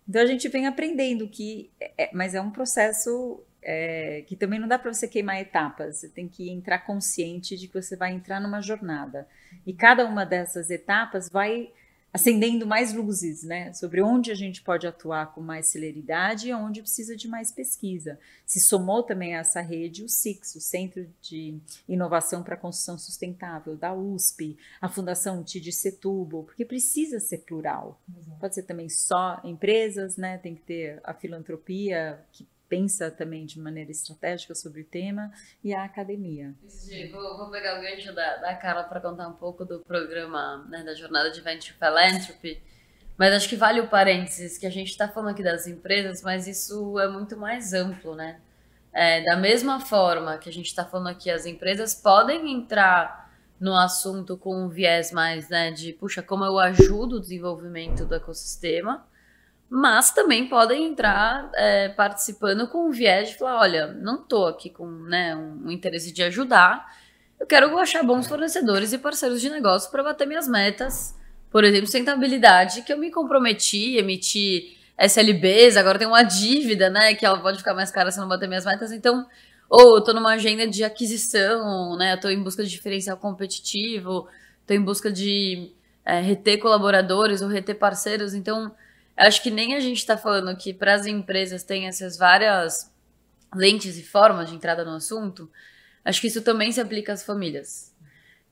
Então 0.09 0.20
a 0.20 0.27
gente 0.27 0.48
vem 0.48 0.66
aprendendo 0.66 1.27
que, 1.27 1.70
é, 1.81 2.05
é 2.05 2.11
mas 2.12 2.35
é 2.35 2.40
um 2.40 2.50
processo 2.50 3.42
é, 3.62 4.22
que 4.27 4.37
também 4.37 4.61
não 4.61 4.68
dá 4.68 4.79
para 4.79 4.92
você 4.92 5.09
queimar 5.09 5.40
etapas. 5.40 5.96
Você 5.96 6.09
tem 6.09 6.29
que 6.29 6.50
entrar 6.50 6.81
consciente 6.81 7.57
de 7.57 7.66
que 7.66 7.81
você 7.81 7.96
vai 7.96 8.12
entrar 8.12 8.40
numa 8.40 8.61
jornada 8.61 9.27
e 9.66 9.72
cada 9.72 10.05
uma 10.05 10.27
dessas 10.27 10.70
etapas 10.70 11.31
vai 11.31 11.72
acendendo 12.14 12.64
mais 12.64 12.94
luzes, 12.94 13.42
né, 13.42 13.72
sobre 13.72 14.00
onde 14.00 14.31
a 14.31 14.37
gente 14.37 14.62
pode 14.62 14.87
atuar 14.87 15.35
com 15.35 15.40
mais 15.40 15.66
celeridade 15.66 16.48
e 16.48 16.55
onde 16.55 16.81
precisa 16.81 17.16
de 17.16 17.27
mais 17.27 17.50
pesquisa. 17.50 18.20
Se 18.46 18.61
somou 18.61 19.03
também 19.03 19.35
a 19.35 19.40
essa 19.40 19.61
rede 19.61 20.05
o 20.05 20.09
CIX, 20.09 20.55
o 20.55 20.61
Centro 20.61 21.09
de 21.20 21.59
Inovação 21.88 22.44
para 22.44 22.55
a 22.55 22.59
Construção 22.59 22.96
Sustentável 22.96 23.77
da 23.77 23.92
USP, 23.92 24.57
a 24.81 24.88
Fundação 24.88 25.42
TID 25.42 25.72
Setúbal, 25.72 26.44
porque 26.44 26.64
precisa 26.64 27.18
ser 27.18 27.38
plural. 27.38 28.00
Exato. 28.16 28.38
Pode 28.38 28.55
ser 28.55 28.62
também 28.62 28.88
só 28.88 29.40
empresas, 29.42 30.16
né, 30.16 30.38
tem 30.38 30.55
que 30.55 30.62
ter 30.62 31.00
a 31.03 31.12
filantropia 31.12 32.24
que 32.31 32.46
pensa 32.75 33.09
também 33.09 33.47
de 33.47 33.61
maneira 33.61 33.93
estratégica 33.93 34.53
sobre 34.53 34.81
o 34.81 34.85
tema 34.85 35.31
e 35.63 35.73
a 35.73 35.85
academia. 35.85 36.53
Vou, 37.13 37.39
vou 37.39 37.51
pegar 37.51 37.79
o 37.79 37.83
gancho 37.83 38.13
da, 38.13 38.39
da 38.39 38.55
Carla 38.57 38.83
para 38.83 39.01
contar 39.01 39.29
um 39.29 39.35
pouco 39.35 39.65
do 39.65 39.79
programa, 39.79 40.67
né, 40.69 40.83
da 40.83 40.93
jornada 40.93 41.31
de 41.31 41.41
Venture 41.41 41.75
Philanthropy, 41.79 42.61
mas 43.17 43.33
acho 43.33 43.49
que 43.49 43.55
vale 43.55 43.81
o 43.81 43.87
parênteses 43.87 44.59
que 44.59 44.67
a 44.67 44.71
gente 44.71 44.89
está 44.89 45.07
falando 45.07 45.31
aqui 45.31 45.43
das 45.43 45.69
empresas, 45.69 46.21
mas 46.21 46.49
isso 46.49 46.99
é 46.99 47.07
muito 47.07 47.37
mais 47.37 47.73
amplo, 47.73 48.17
né? 48.17 48.41
É, 48.93 49.23
da 49.23 49.37
mesma 49.37 49.79
forma 49.79 50.37
que 50.39 50.49
a 50.49 50.53
gente 50.53 50.67
está 50.67 50.85
falando 50.85 51.09
aqui, 51.09 51.31
as 51.31 51.47
empresas 51.47 51.95
podem 51.95 52.53
entrar 52.53 53.33
no 53.61 53.77
assunto 53.77 54.37
com 54.37 54.65
um 54.65 54.69
viés 54.69 55.13
mais, 55.13 55.49
né, 55.49 55.71
de, 55.71 55.93
puxa, 55.93 56.23
como 56.23 56.45
eu 56.45 56.59
ajudo 56.59 57.17
o 57.17 57.21
desenvolvimento 57.21 58.05
do 58.05 58.17
ecossistema, 58.17 59.07
mas 59.77 60.13
também 60.13 60.47
podem 60.47 60.85
entrar 60.85 61.51
é, 61.57 61.89
participando 61.89 62.69
com 62.69 62.89
o 62.89 62.93
viés 62.93 63.31
de 63.31 63.37
falar, 63.37 63.59
olha, 63.59 63.89
não 63.89 64.23
estou 64.23 64.47
aqui 64.47 64.71
com 64.71 64.87
né, 64.87 65.35
um, 65.35 65.69
interesse 65.69 66.13
de 66.13 66.23
ajudar, 66.23 66.87
eu 67.41 67.45
quero 67.45 67.77
achar 67.77 68.05
bons 68.05 68.29
fornecedores 68.29 68.93
e 68.93 68.99
parceiros 68.99 69.41
de 69.41 69.51
negócio 69.51 69.91
para 69.91 70.05
bater 70.05 70.29
minhas 70.29 70.47
metas, 70.47 71.19
por 71.51 71.65
exemplo, 71.65 71.87
sustentabilidade, 71.87 72.83
que 72.83 72.93
eu 72.93 72.97
me 72.97 73.11
comprometi, 73.11 73.97
emiti 73.97 74.79
SLBs, 74.97 75.77
agora 75.77 75.99
tem 75.99 76.07
uma 76.07 76.23
dívida, 76.23 76.89
né, 76.89 77.13
que 77.15 77.27
ela 77.27 77.41
pode 77.41 77.59
ficar 77.59 77.75
mais 77.75 77.91
cara 77.91 78.13
se 78.13 78.21
não 78.21 78.29
bater 78.29 78.47
minhas 78.49 78.65
metas, 78.65 78.93
então, 78.93 79.27
ou 79.69 79.95
eu 79.95 79.99
estou 79.99 80.15
numa 80.15 80.35
agenda 80.35 80.69
de 80.69 80.85
aquisição, 80.85 81.97
né, 81.97 82.13
eu 82.13 82.15
estou 82.15 82.31
em 82.31 82.41
busca 82.41 82.63
de 82.63 82.71
diferencial 82.71 83.17
competitivo, 83.17 84.29
estou 84.61 84.77
em 84.77 84.81
busca 84.81 85.11
de 85.11 85.73
é, 86.05 86.21
reter 86.21 86.61
colaboradores 86.61 87.43
ou 87.43 87.49
reter 87.49 87.75
parceiros, 87.75 88.35
então 88.35 88.73
Acho 89.16 89.42
que 89.42 89.50
nem 89.50 89.74
a 89.74 89.81
gente 89.81 89.98
está 89.98 90.16
falando 90.16 90.57
que 90.57 90.74
para 90.74 90.94
as 90.94 91.07
empresas 91.07 91.62
tem 91.62 91.87
essas 91.87 92.16
várias 92.16 92.92
lentes 93.55 93.96
e 93.96 94.03
formas 94.03 94.50
de 94.50 94.57
entrada 94.57 94.85
no 94.85 94.96
assunto. 94.96 95.50
Acho 96.05 96.20
que 96.20 96.27
isso 96.27 96.42
também 96.42 96.72
se 96.72 96.81
aplica 96.81 97.12
às 97.12 97.22
famílias. 97.22 97.94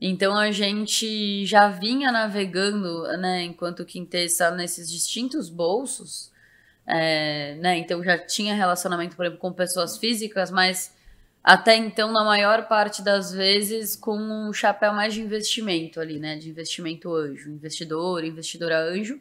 Então 0.01 0.37
a 0.37 0.51
gente 0.51 1.45
já 1.47 1.69
vinha 1.69 2.11
navegando, 2.11 3.05
né, 3.19 3.43
enquanto 3.43 3.85
Quintessa, 3.85 4.51
nesses 4.51 4.91
distintos 4.91 5.49
bolsos. 5.49 6.31
É, 6.87 7.55
né, 7.61 7.79
então 7.79 8.03
já 8.03 8.19
tinha 8.19 8.55
relacionamento, 8.55 9.15
por 9.15 9.25
exemplo, 9.25 9.41
com 9.41 9.53
pessoas 9.53 9.99
físicas, 9.99 10.51
mas 10.51 10.93
até 11.43 11.75
então, 11.77 12.13
na 12.13 12.25
maior 12.25 12.69
parte 12.69 13.03
das 13.03 13.33
vezes, 13.33 13.97
com 13.97 14.17
um 14.17 14.53
chapéu 14.53 14.93
mais 14.93 15.13
de 15.13 15.21
investimento 15.21 15.99
ali, 16.01 16.21
né? 16.21 16.37
De 16.37 16.49
investimento 16.49 17.13
anjo, 17.13 17.51
investidor, 17.51 18.25
investidora 18.25 18.79
anjo 18.79 19.21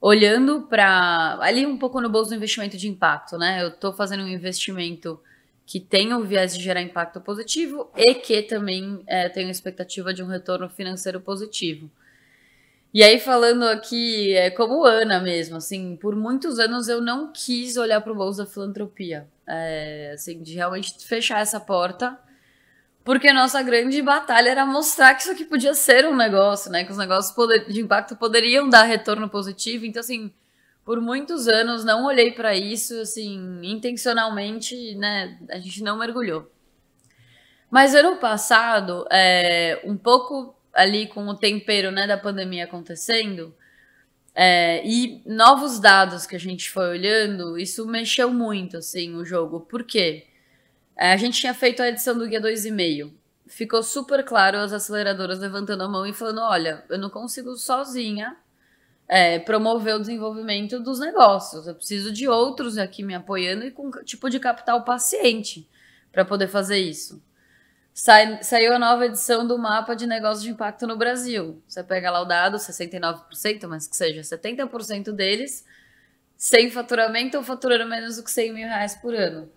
olhando 0.00 0.62
para 0.62 1.38
ali 1.40 1.66
um 1.66 1.76
pouco 1.76 2.00
no 2.00 2.08
bolso 2.08 2.30
do 2.30 2.36
investimento 2.36 2.76
de 2.76 2.88
impacto, 2.88 3.36
né? 3.36 3.62
Eu 3.62 3.68
estou 3.68 3.92
fazendo 3.92 4.22
um 4.22 4.28
investimento 4.28 5.20
que 5.66 5.78
tem 5.78 6.12
o 6.14 6.24
viés 6.24 6.56
de 6.56 6.62
gerar 6.62 6.80
impacto 6.82 7.20
positivo 7.20 7.90
e 7.96 8.14
que 8.14 8.42
também 8.42 9.02
é, 9.06 9.28
tem 9.28 9.46
a 9.46 9.50
expectativa 9.50 10.12
de 10.12 10.22
um 10.22 10.26
retorno 10.26 10.68
financeiro 10.68 11.20
positivo. 11.20 11.90
E 12.92 13.04
aí, 13.04 13.20
falando 13.20 13.62
aqui, 13.62 14.34
é 14.34 14.50
como 14.50 14.84
Ana 14.84 15.20
mesmo, 15.20 15.56
assim, 15.56 15.94
por 15.94 16.16
muitos 16.16 16.58
anos 16.58 16.88
eu 16.88 17.00
não 17.00 17.30
quis 17.32 17.76
olhar 17.76 18.00
para 18.00 18.12
o 18.12 18.16
bolso 18.16 18.38
da 18.38 18.46
filantropia. 18.46 19.28
É, 19.46 20.10
assim, 20.14 20.42
de 20.42 20.54
realmente 20.54 21.06
fechar 21.06 21.40
essa 21.40 21.60
porta, 21.60 22.18
porque 23.10 23.26
a 23.26 23.34
nossa 23.34 23.60
grande 23.60 24.00
batalha 24.00 24.50
era 24.50 24.64
mostrar 24.64 25.16
que 25.16 25.22
isso 25.22 25.32
aqui 25.32 25.44
podia 25.44 25.74
ser 25.74 26.06
um 26.06 26.14
negócio, 26.14 26.70
né? 26.70 26.84
Que 26.84 26.92
os 26.92 26.96
negócios 26.96 27.34
de 27.66 27.80
impacto 27.80 28.14
poderiam 28.14 28.68
dar 28.68 28.84
retorno 28.84 29.28
positivo. 29.28 29.84
Então, 29.84 29.98
assim, 29.98 30.32
por 30.84 31.00
muitos 31.00 31.48
anos 31.48 31.84
não 31.84 32.04
olhei 32.04 32.30
para 32.30 32.54
isso, 32.54 33.00
assim, 33.00 33.58
intencionalmente, 33.64 34.94
né? 34.94 35.36
A 35.50 35.58
gente 35.58 35.82
não 35.82 35.98
mergulhou. 35.98 36.48
Mas 37.68 37.96
ano 37.96 38.14
passado, 38.18 39.04
é, 39.10 39.82
um 39.84 39.96
pouco 39.96 40.54
ali 40.72 41.08
com 41.08 41.26
o 41.26 41.34
tempero 41.34 41.90
né, 41.90 42.06
da 42.06 42.16
pandemia 42.16 42.62
acontecendo, 42.62 43.52
é, 44.32 44.86
e 44.86 45.20
novos 45.26 45.80
dados 45.80 46.26
que 46.26 46.36
a 46.36 46.40
gente 46.40 46.70
foi 46.70 46.90
olhando, 46.90 47.58
isso 47.58 47.84
mexeu 47.88 48.32
muito, 48.32 48.76
assim, 48.76 49.16
o 49.16 49.24
jogo. 49.24 49.58
Por 49.62 49.82
quê? 49.82 50.29
É, 51.00 51.14
a 51.14 51.16
gente 51.16 51.40
tinha 51.40 51.54
feito 51.54 51.82
a 51.82 51.88
edição 51.88 52.16
do 52.18 52.28
Guia 52.28 52.42
2,5. 52.42 53.10
Ficou 53.46 53.82
super 53.82 54.22
claro 54.22 54.58
as 54.58 54.70
aceleradoras 54.70 55.38
levantando 55.38 55.82
a 55.82 55.88
mão 55.88 56.06
e 56.06 56.12
falando, 56.12 56.42
olha, 56.42 56.84
eu 56.90 56.98
não 56.98 57.08
consigo 57.08 57.56
sozinha 57.56 58.36
é, 59.08 59.38
promover 59.38 59.94
o 59.94 59.98
desenvolvimento 59.98 60.78
dos 60.78 61.00
negócios. 61.00 61.66
Eu 61.66 61.74
preciso 61.74 62.12
de 62.12 62.28
outros 62.28 62.76
aqui 62.76 63.02
me 63.02 63.14
apoiando 63.14 63.64
e 63.64 63.70
com 63.70 63.90
tipo 64.04 64.28
de 64.28 64.38
capital 64.38 64.84
paciente 64.84 65.66
para 66.12 66.22
poder 66.22 66.48
fazer 66.48 66.78
isso. 66.78 67.22
Sai, 67.94 68.42
saiu 68.42 68.74
a 68.74 68.78
nova 68.78 69.06
edição 69.06 69.46
do 69.46 69.58
mapa 69.58 69.96
de 69.96 70.06
negócios 70.06 70.42
de 70.42 70.50
impacto 70.50 70.86
no 70.86 70.98
Brasil. 70.98 71.62
Você 71.66 71.82
pega 71.82 72.10
lá 72.10 72.20
o 72.20 72.26
dado, 72.26 72.58
69%, 72.58 73.66
mas 73.66 73.88
que 73.88 73.96
seja 73.96 74.20
70% 74.20 75.12
deles 75.12 75.64
sem 76.36 76.70
faturamento 76.70 77.38
ou 77.38 77.42
faturando 77.42 77.88
menos 77.88 78.16
do 78.16 78.22
que 78.22 78.30
100 78.30 78.52
mil 78.52 78.68
reais 78.68 78.94
por 78.96 79.14
ano. 79.14 79.50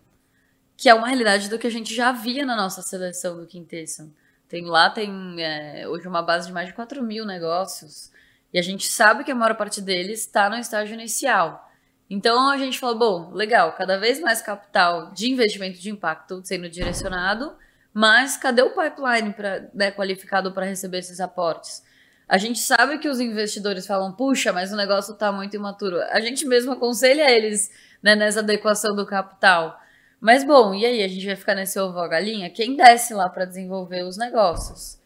Que 0.83 0.89
é 0.89 0.93
uma 0.93 1.07
realidade 1.07 1.49
do 1.49 1.57
que 1.57 1.65
a 1.65 1.71
gente 1.71 1.95
já 1.95 2.11
via 2.11 2.45
na 2.45 2.57
nossa 2.57 2.81
seleção 2.81 3.37
do 3.37 3.47
Quintessa. 3.47 4.09
Tem 4.49 4.65
lá, 4.65 4.89
tem 4.89 5.41
é, 5.41 5.87
hoje 5.87 6.05
uma 6.05 6.21
base 6.21 6.47
de 6.47 6.53
mais 6.53 6.67
de 6.67 6.73
4 6.73 7.01
mil 7.01 7.25
negócios. 7.25 8.11
E 8.53 8.59
a 8.59 8.61
gente 8.61 8.85
sabe 8.85 9.23
que 9.23 9.31
a 9.31 9.35
maior 9.35 9.55
parte 9.55 9.79
deles 9.79 10.19
está 10.19 10.49
no 10.49 10.57
estágio 10.57 10.93
inicial. 10.93 11.71
Então 12.09 12.49
a 12.49 12.57
gente 12.57 12.77
falou, 12.77 12.99
bom, 12.99 13.31
legal, 13.33 13.71
cada 13.77 13.97
vez 13.97 14.19
mais 14.19 14.41
capital 14.41 15.13
de 15.13 15.31
investimento 15.31 15.79
de 15.79 15.89
impacto 15.89 16.41
sendo 16.43 16.69
direcionado 16.69 17.55
mas 17.93 18.35
cadê 18.35 18.63
o 18.63 18.71
pipeline 18.71 19.33
pra, 19.33 19.67
né, 19.73 19.91
qualificado 19.91 20.51
para 20.51 20.65
receber 20.65 20.97
esses 20.97 21.19
aportes? 21.19 21.83
A 22.27 22.37
gente 22.39 22.57
sabe 22.57 22.97
que 22.97 23.07
os 23.07 23.19
investidores 23.19 23.85
falam, 23.85 24.11
puxa, 24.11 24.51
mas 24.51 24.73
o 24.73 24.75
negócio 24.75 25.13
está 25.13 25.31
muito 25.31 25.55
imaturo. 25.55 26.01
A 26.09 26.19
gente 26.19 26.47
mesmo 26.47 26.71
aconselha 26.71 27.29
eles 27.29 27.69
né, 28.01 28.15
nessa 28.15 28.39
adequação 28.39 28.95
do 28.95 29.05
capital. 29.05 29.79
Mas 30.23 30.45
bom, 30.45 30.73
e 30.73 30.85
aí? 30.85 31.03
A 31.03 31.07
gente 31.09 31.25
vai 31.25 31.35
ficar 31.35 31.53
nesse 31.53 31.77
ovo 31.77 31.99
a 31.99 32.07
galinha? 32.07 32.49
Quem 32.49 32.77
desce 32.77 33.13
lá 33.13 33.27
para 33.27 33.43
desenvolver 33.43 34.03
os 34.03 34.15
negócios? 34.15 34.97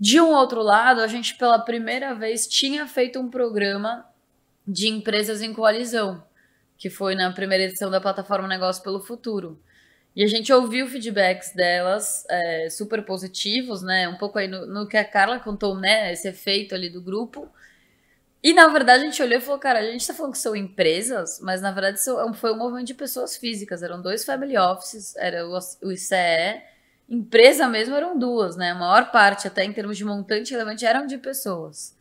De 0.00 0.18
um 0.22 0.32
outro 0.32 0.62
lado, 0.62 1.02
a 1.02 1.06
gente 1.06 1.34
pela 1.34 1.58
primeira 1.58 2.14
vez 2.14 2.46
tinha 2.46 2.86
feito 2.86 3.20
um 3.20 3.28
programa 3.28 4.06
de 4.66 4.88
empresas 4.88 5.42
em 5.42 5.52
coalizão, 5.52 6.24
que 6.78 6.88
foi 6.88 7.14
na 7.14 7.30
primeira 7.30 7.64
edição 7.64 7.90
da 7.90 8.00
plataforma 8.00 8.48
Negócio 8.48 8.82
pelo 8.82 9.02
Futuro. 9.02 9.60
E 10.16 10.24
a 10.24 10.26
gente 10.26 10.50
ouviu 10.50 10.86
feedbacks 10.88 11.54
delas 11.54 12.24
é, 12.30 12.70
super 12.70 13.04
positivos, 13.04 13.82
né? 13.82 14.08
Um 14.08 14.16
pouco 14.16 14.38
aí 14.38 14.48
no, 14.48 14.64
no, 14.64 14.88
que 14.88 14.96
a 14.96 15.04
Carla 15.04 15.40
contou, 15.40 15.78
né? 15.78 16.10
Esse 16.10 16.28
efeito 16.28 16.74
ali 16.74 16.88
do 16.88 17.02
grupo. 17.02 17.50
E 18.42 18.52
na 18.52 18.66
verdade 18.68 19.04
a 19.04 19.06
gente 19.06 19.22
olhou 19.22 19.38
e 19.38 19.40
falou, 19.40 19.60
cara, 19.60 19.78
a 19.78 19.82
gente 19.84 20.06
tá 20.06 20.12
falando 20.12 20.32
que 20.32 20.38
são 20.38 20.56
empresas, 20.56 21.38
mas 21.40 21.60
na 21.62 21.70
verdade 21.70 21.98
é 22.00 22.32
foi 22.34 22.52
um 22.52 22.56
movimento 22.56 22.88
de 22.88 22.94
pessoas 22.94 23.36
físicas. 23.36 23.82
Eram 23.82 24.02
dois 24.02 24.24
family 24.24 24.58
offices, 24.58 25.14
era 25.16 25.46
o, 25.46 25.58
ICE. 25.92 26.60
Empresa 27.08 27.68
mesmo 27.68 27.94
eram 27.94 28.18
duas, 28.18 28.56
né? 28.56 28.70
A 28.72 28.74
maior 28.74 29.12
parte, 29.12 29.46
até 29.46 29.64
em 29.64 29.72
termos 29.72 29.96
de 29.96 30.04
montante 30.04 30.52
relevante, 30.52 30.84
eram 30.84 31.06
de 31.06 31.18
pessoas. 31.18 31.96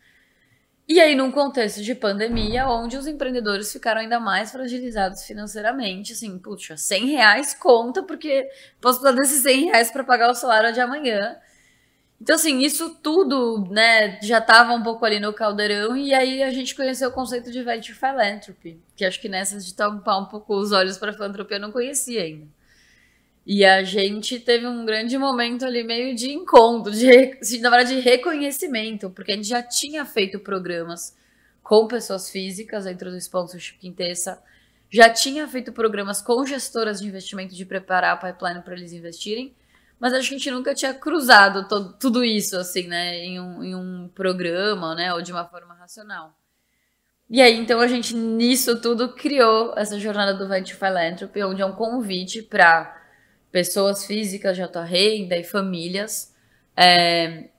E 0.87 0.99
aí, 0.99 1.15
num 1.15 1.31
contexto 1.31 1.81
de 1.81 1.95
pandemia, 1.95 2.67
onde 2.67 2.97
os 2.97 3.07
empreendedores 3.07 3.71
ficaram 3.71 4.01
ainda 4.01 4.19
mais 4.19 4.51
fragilizados 4.51 5.23
financeiramente, 5.23 6.13
assim, 6.13 6.37
puxa, 6.39 6.75
100 6.75 7.07
reais 7.11 7.53
conta, 7.53 8.03
porque 8.03 8.49
posso 8.81 8.99
usar 8.99 9.11
desses 9.13 9.41
100 9.43 9.65
reais 9.65 9.91
para 9.91 10.03
pagar 10.03 10.29
o 10.29 10.35
salário 10.35 10.73
de 10.73 10.81
amanhã. 10.81 11.37
Então, 12.21 12.35
assim, 12.35 12.59
isso 12.59 12.97
tudo, 13.01 13.67
né, 13.71 14.19
já 14.21 14.37
estava 14.37 14.73
um 14.73 14.83
pouco 14.83 15.03
ali 15.03 15.19
no 15.19 15.33
caldeirão, 15.33 15.97
e 15.97 16.13
aí 16.13 16.43
a 16.43 16.51
gente 16.51 16.75
conheceu 16.75 17.09
o 17.09 17.11
conceito 17.11 17.51
de 17.51 17.63
Venture 17.63 17.97
Philanthropy, 17.97 18.79
que 18.95 19.03
acho 19.03 19.19
que 19.19 19.27
nessas 19.27 19.65
de 19.65 19.73
tampar 19.73 20.21
um 20.21 20.25
pouco 20.25 20.55
os 20.55 20.71
olhos 20.71 20.99
para 20.99 21.13
filantropia 21.13 21.57
eu 21.57 21.61
não 21.61 21.71
conhecia 21.71 22.21
ainda. 22.21 22.47
E 23.43 23.65
a 23.65 23.83
gente 23.83 24.39
teve 24.39 24.67
um 24.67 24.85
grande 24.85 25.17
momento 25.17 25.65
ali, 25.65 25.83
meio 25.83 26.15
de 26.15 26.31
encontro, 26.31 26.91
de, 26.91 27.07
na 27.59 27.71
verdade, 27.71 27.95
de 27.95 28.01
reconhecimento, 28.01 29.09
porque 29.09 29.31
a 29.31 29.35
gente 29.35 29.47
já 29.47 29.63
tinha 29.63 30.05
feito 30.05 30.37
programas 30.37 31.17
com 31.63 31.87
pessoas 31.87 32.29
físicas 32.29 32.85
dentro 32.85 33.09
do 33.09 33.17
Sponsorship 33.17 33.79
Quintessa, 33.79 34.39
já 34.91 35.09
tinha 35.09 35.47
feito 35.47 35.73
programas 35.73 36.21
com 36.21 36.45
gestoras 36.45 37.01
de 37.01 37.07
investimento 37.07 37.55
de 37.55 37.65
preparar 37.65 38.13
a 38.13 38.17
pipeline 38.17 38.61
para 38.61 38.75
eles 38.75 38.93
investirem, 38.93 39.55
mas 40.01 40.13
acho 40.13 40.29
que 40.29 40.33
a 40.33 40.37
gente 40.39 40.49
nunca 40.49 40.73
tinha 40.73 40.95
cruzado 40.95 41.67
todo, 41.67 41.93
tudo 41.93 42.25
isso, 42.25 42.57
assim, 42.57 42.87
né, 42.87 43.19
em 43.19 43.39
um, 43.39 43.63
em 43.63 43.75
um 43.75 44.09
programa, 44.15 44.95
né, 44.95 45.13
ou 45.13 45.21
de 45.21 45.31
uma 45.31 45.45
forma 45.45 45.75
racional. 45.75 46.35
E 47.29 47.39
aí, 47.39 47.55
então, 47.55 47.79
a 47.79 47.85
gente, 47.85 48.15
nisso 48.15 48.81
tudo, 48.81 49.13
criou 49.13 49.75
essa 49.77 49.99
jornada 49.99 50.33
do 50.33 50.47
Venture 50.47 50.75
Philanthropy, 50.75 51.43
onde 51.43 51.61
é 51.61 51.65
um 51.65 51.73
convite 51.73 52.41
para 52.41 52.99
pessoas 53.51 54.03
físicas 54.03 54.55
de 54.55 54.63
alta 54.63 54.83
renda 54.83 55.37
e 55.37 55.43
famílias 55.43 56.33
é, 56.75 57.49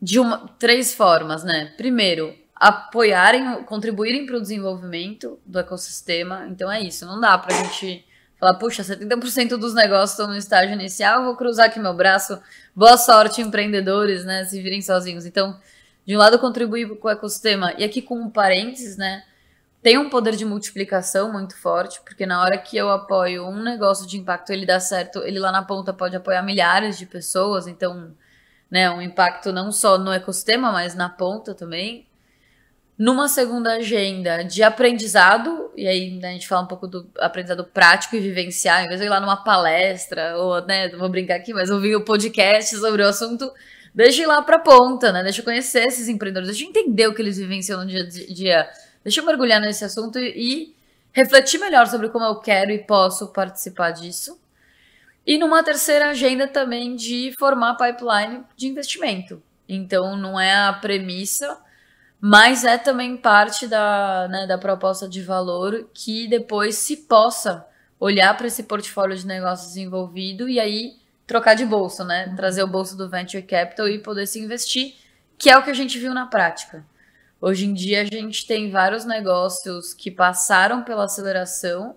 de 0.00 0.20
uma, 0.20 0.48
três 0.56 0.94
formas, 0.94 1.42
né? 1.42 1.74
Primeiro, 1.76 2.32
apoiarem, 2.54 3.64
contribuírem 3.64 4.24
para 4.24 4.36
o 4.36 4.40
desenvolvimento 4.40 5.38
do 5.44 5.58
ecossistema. 5.58 6.46
Então 6.48 6.70
é 6.70 6.80
isso, 6.80 7.04
não 7.04 7.20
dá 7.20 7.36
para 7.36 7.54
a 7.54 7.64
gente 7.64 8.06
falar, 8.44 8.54
puxa, 8.54 8.82
70% 8.82 9.56
dos 9.56 9.72
negócios 9.74 10.10
estão 10.10 10.26
no 10.26 10.36
estágio 10.36 10.74
inicial, 10.74 11.24
vou 11.24 11.34
cruzar 11.34 11.66
aqui 11.66 11.80
meu 11.80 11.94
braço, 11.94 12.38
boa 12.76 12.98
sorte 12.98 13.40
empreendedores, 13.40 14.24
né, 14.24 14.44
se 14.44 14.60
virem 14.60 14.82
sozinhos. 14.82 15.24
Então, 15.24 15.58
de 16.04 16.14
um 16.14 16.18
lado 16.18 16.38
contribuir 16.38 16.86
com 16.98 17.08
o 17.08 17.10
ecossistema, 17.10 17.72
e 17.78 17.84
aqui 17.84 18.02
com 18.02 18.16
um 18.16 18.28
parênteses, 18.28 18.98
né, 18.98 19.24
tem 19.82 19.96
um 19.96 20.10
poder 20.10 20.36
de 20.36 20.44
multiplicação 20.44 21.32
muito 21.32 21.56
forte, 21.56 22.00
porque 22.04 22.26
na 22.26 22.42
hora 22.42 22.58
que 22.58 22.76
eu 22.76 22.90
apoio 22.90 23.46
um 23.46 23.62
negócio 23.62 24.06
de 24.06 24.18
impacto, 24.18 24.50
ele 24.50 24.66
dá 24.66 24.78
certo, 24.78 25.22
ele 25.22 25.38
lá 25.38 25.50
na 25.50 25.62
ponta 25.62 25.92
pode 25.92 26.14
apoiar 26.14 26.42
milhares 26.42 26.98
de 26.98 27.06
pessoas, 27.06 27.66
então, 27.66 28.14
né, 28.70 28.90
um 28.90 29.00
impacto 29.00 29.52
não 29.52 29.72
só 29.72 29.96
no 29.96 30.12
ecossistema, 30.12 30.70
mas 30.70 30.94
na 30.94 31.08
ponta 31.08 31.54
também. 31.54 32.06
Numa 32.96 33.26
segunda 33.26 33.72
agenda 33.72 34.44
de 34.44 34.62
aprendizado, 34.62 35.70
e 35.76 35.88
aí 35.88 36.12
né, 36.12 36.28
a 36.28 36.32
gente 36.32 36.46
fala 36.46 36.62
um 36.62 36.66
pouco 36.66 36.86
do 36.86 37.08
aprendizado 37.18 37.64
prático 37.64 38.14
e 38.14 38.20
vivenciar, 38.20 38.84
em 38.84 38.88
vez 38.88 39.00
de 39.00 39.06
ir 39.06 39.08
lá 39.08 39.20
numa 39.20 39.42
palestra, 39.42 40.36
ou, 40.38 40.64
né, 40.64 40.88
vou 40.90 41.08
brincar 41.08 41.36
aqui, 41.36 41.52
mas 41.52 41.70
ouvir 41.70 41.96
o 41.96 42.00
um 42.00 42.04
podcast 42.04 42.76
sobre 42.76 43.02
o 43.02 43.08
assunto, 43.08 43.52
deixa 43.92 44.22
ir 44.22 44.26
lá 44.26 44.42
pra 44.42 44.60
ponta, 44.60 45.10
né, 45.10 45.24
deixa 45.24 45.40
eu 45.40 45.44
conhecer 45.44 45.84
esses 45.86 46.06
empreendedores, 46.06 46.48
deixa 46.48 46.64
eu 46.64 46.68
entender 46.68 47.08
o 47.08 47.14
que 47.14 47.20
eles 47.20 47.36
vivenciam 47.36 47.80
no 47.80 47.86
dia 47.86 48.02
a 48.02 48.08
dia 48.08 48.70
Deixa 49.04 49.20
eu 49.20 49.26
mergulhar 49.26 49.60
nesse 49.60 49.84
assunto 49.84 50.18
e 50.18 50.74
refletir 51.12 51.60
melhor 51.60 51.86
sobre 51.86 52.08
como 52.08 52.24
eu 52.24 52.36
quero 52.36 52.70
e 52.70 52.78
posso 52.78 53.28
participar 53.28 53.90
disso. 53.90 54.40
E 55.26 55.36
numa 55.36 55.62
terceira 55.62 56.08
agenda 56.08 56.48
também 56.48 56.96
de 56.96 57.34
formar 57.38 57.76
pipeline 57.76 58.42
de 58.56 58.66
investimento. 58.66 59.42
Então 59.68 60.16
não 60.16 60.40
é 60.40 60.54
a 60.54 60.72
premissa, 60.72 61.58
mas 62.26 62.64
é 62.64 62.78
também 62.78 63.18
parte 63.18 63.66
da, 63.66 64.26
né, 64.28 64.46
da 64.46 64.56
proposta 64.56 65.06
de 65.06 65.20
valor 65.20 65.90
que 65.92 66.26
depois 66.26 66.74
se 66.76 66.96
possa 66.96 67.66
olhar 68.00 68.34
para 68.34 68.46
esse 68.46 68.62
portfólio 68.62 69.14
de 69.14 69.26
negócios 69.26 69.68
desenvolvido 69.68 70.48
e 70.48 70.58
aí 70.58 70.96
trocar 71.26 71.52
de 71.52 71.66
bolso, 71.66 72.02
né? 72.02 72.32
Trazer 72.34 72.62
o 72.62 72.66
bolso 72.66 72.96
do 72.96 73.10
venture 73.10 73.42
capital 73.42 73.86
e 73.88 73.98
poder 73.98 74.26
se 74.26 74.40
investir, 74.40 74.94
que 75.36 75.50
é 75.50 75.58
o 75.58 75.62
que 75.62 75.68
a 75.68 75.74
gente 75.74 75.98
viu 75.98 76.14
na 76.14 76.24
prática. 76.24 76.82
Hoje 77.42 77.66
em 77.66 77.74
dia 77.74 78.00
a 78.00 78.06
gente 78.06 78.46
tem 78.46 78.70
vários 78.70 79.04
negócios 79.04 79.92
que 79.92 80.10
passaram 80.10 80.82
pela 80.82 81.04
aceleração 81.04 81.94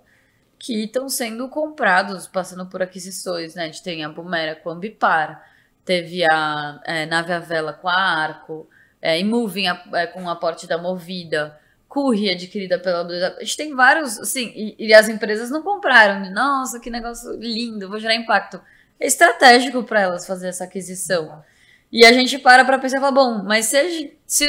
que 0.59 0.83
estão 0.83 1.07
sendo 1.07 1.47
comprados, 1.47 2.27
passando 2.27 2.65
por 2.65 2.81
aquisições, 2.81 3.55
né? 3.55 3.63
A 3.63 3.65
gente 3.67 3.81
tem 3.81 4.03
a 4.03 4.09
Bumera 4.09 4.57
com 4.57 4.71
a 4.71 4.73
Ambipar, 4.73 5.41
teve 5.85 6.25
a 6.29 6.81
é, 6.83 7.05
Nave 7.05 7.31
a 7.31 7.39
Vela 7.39 7.71
com 7.71 7.87
a 7.87 7.95
Arco, 7.95 8.67
é, 9.01 9.23
Moving 9.23 9.67
é, 9.93 10.07
com 10.07 10.23
o 10.23 10.29
aporte 10.29 10.67
da 10.67 10.77
Movida, 10.77 11.59
Curry 11.89 12.29
adquirida 12.29 12.77
pela 12.77 13.01
A 13.37 13.43
gente 13.43 13.57
tem 13.57 13.73
vários, 13.73 14.19
assim, 14.19 14.51
e, 14.55 14.75
e, 14.87 14.93
as 14.93 15.07
empresas 15.07 15.49
não 15.49 15.61
compraram. 15.61 16.31
Nossa, 16.31 16.79
que 16.79 16.89
negócio 16.89 17.31
lindo, 17.39 17.89
vou 17.89 17.99
gerar 17.99 18.15
impacto. 18.15 18.61
É 18.99 19.07
estratégico 19.07 19.83
para 19.83 20.01
elas 20.01 20.25
fazer 20.25 20.49
essa 20.49 20.65
aquisição. 20.65 21.43
E 21.91 22.05
a 22.05 22.11
gente 22.11 22.37
para 22.37 22.65
para 22.65 22.77
pensar 22.77 22.97
e 22.97 22.99
fala, 22.99 23.11
bom, 23.11 23.43
mas 23.43 23.65
se, 23.67 24.13
se, 24.25 24.45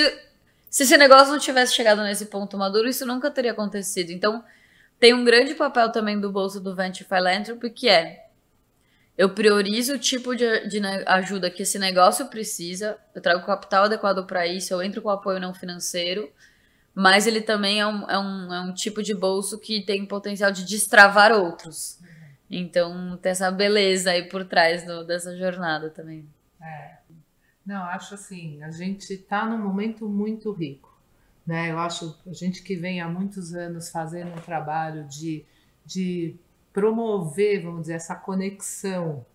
se 0.69 0.83
esse 0.83 0.97
negócio 0.97 1.33
não 1.33 1.39
tivesse 1.39 1.75
chegado 1.75 2.03
nesse 2.03 2.27
ponto 2.27 2.59
maduro, 2.59 2.89
isso 2.89 3.07
nunca 3.07 3.31
teria 3.31 3.53
acontecido. 3.53 4.11
Então, 4.11 4.43
tem 4.99 5.15
um 5.15 5.25
grande 5.25 5.55
papel 5.55 5.93
também 5.93 6.19
do 6.19 6.33
bolso 6.33 6.61
do 6.61 6.75
Venture 6.75 7.05
Philanthropy, 7.05 7.71
que 7.71 7.89
é 7.89 8.28
eu 9.19 9.31
priorizo 9.31 9.95
o 9.95 9.99
tipo 9.99 10.37
de, 10.37 10.69
de, 10.69 10.81
ajuda 11.05 11.51
que 11.51 11.63
esse 11.63 11.77
negócio 11.77 12.29
precisa, 12.29 12.97
eu 13.13 13.21
trago 13.21 13.45
capital 13.45 13.85
adequado 13.85 14.25
para 14.25 14.47
isso, 14.47 14.73
eu 14.73 14.81
entro 14.81 15.03
com 15.03 15.11
apoio 15.11 15.41
não 15.41 15.53
financeiro, 15.53 16.31
mas 16.95 17.27
ele 17.27 17.41
também 17.41 17.81
é 17.81 17.87
um, 17.87 18.09
é, 18.09 18.17
um, 18.17 18.55
é 18.55 18.61
um 18.61 18.73
tipo 18.73 19.03
de 19.03 19.13
bolso 19.13 19.59
que 19.59 19.83
tem 19.83 20.07
potencial 20.07 20.53
de 20.53 20.65
destravar 20.65 21.33
outros. 21.33 21.99
Então 22.49 23.17
tem 23.17 23.33
essa 23.33 23.51
beleza 23.51 24.13
aí 24.13 24.29
por 24.29 24.45
trás 24.45 24.87
do, 24.87 25.05
dessa 25.05 25.37
jornada 25.37 25.91
também. 25.91 26.25
É. 26.63 26.99
Não, 27.67 27.83
acho 27.87 28.15
assim, 28.15 28.63
a 28.63 28.71
gente 28.71 29.13
está 29.13 29.45
num 29.45 29.59
momento 29.59 30.09
muito 30.09 30.53
rico. 30.53 30.97
Né? 31.45 31.73
Eu 31.73 31.79
acho 31.81 32.17
a 32.25 32.33
gente 32.33 32.63
que 32.63 32.77
vem 32.77 33.01
há 33.01 33.09
muitos 33.09 33.53
anos 33.53 33.91
fazendo 33.91 34.31
um 34.31 34.41
trabalho 34.41 35.05
de, 35.09 35.45
de 35.85 36.37
promover, 36.79 37.65
vamos 37.65 37.83
dizer, 37.83 37.95
essa 37.95 38.15
conexão 38.15 39.27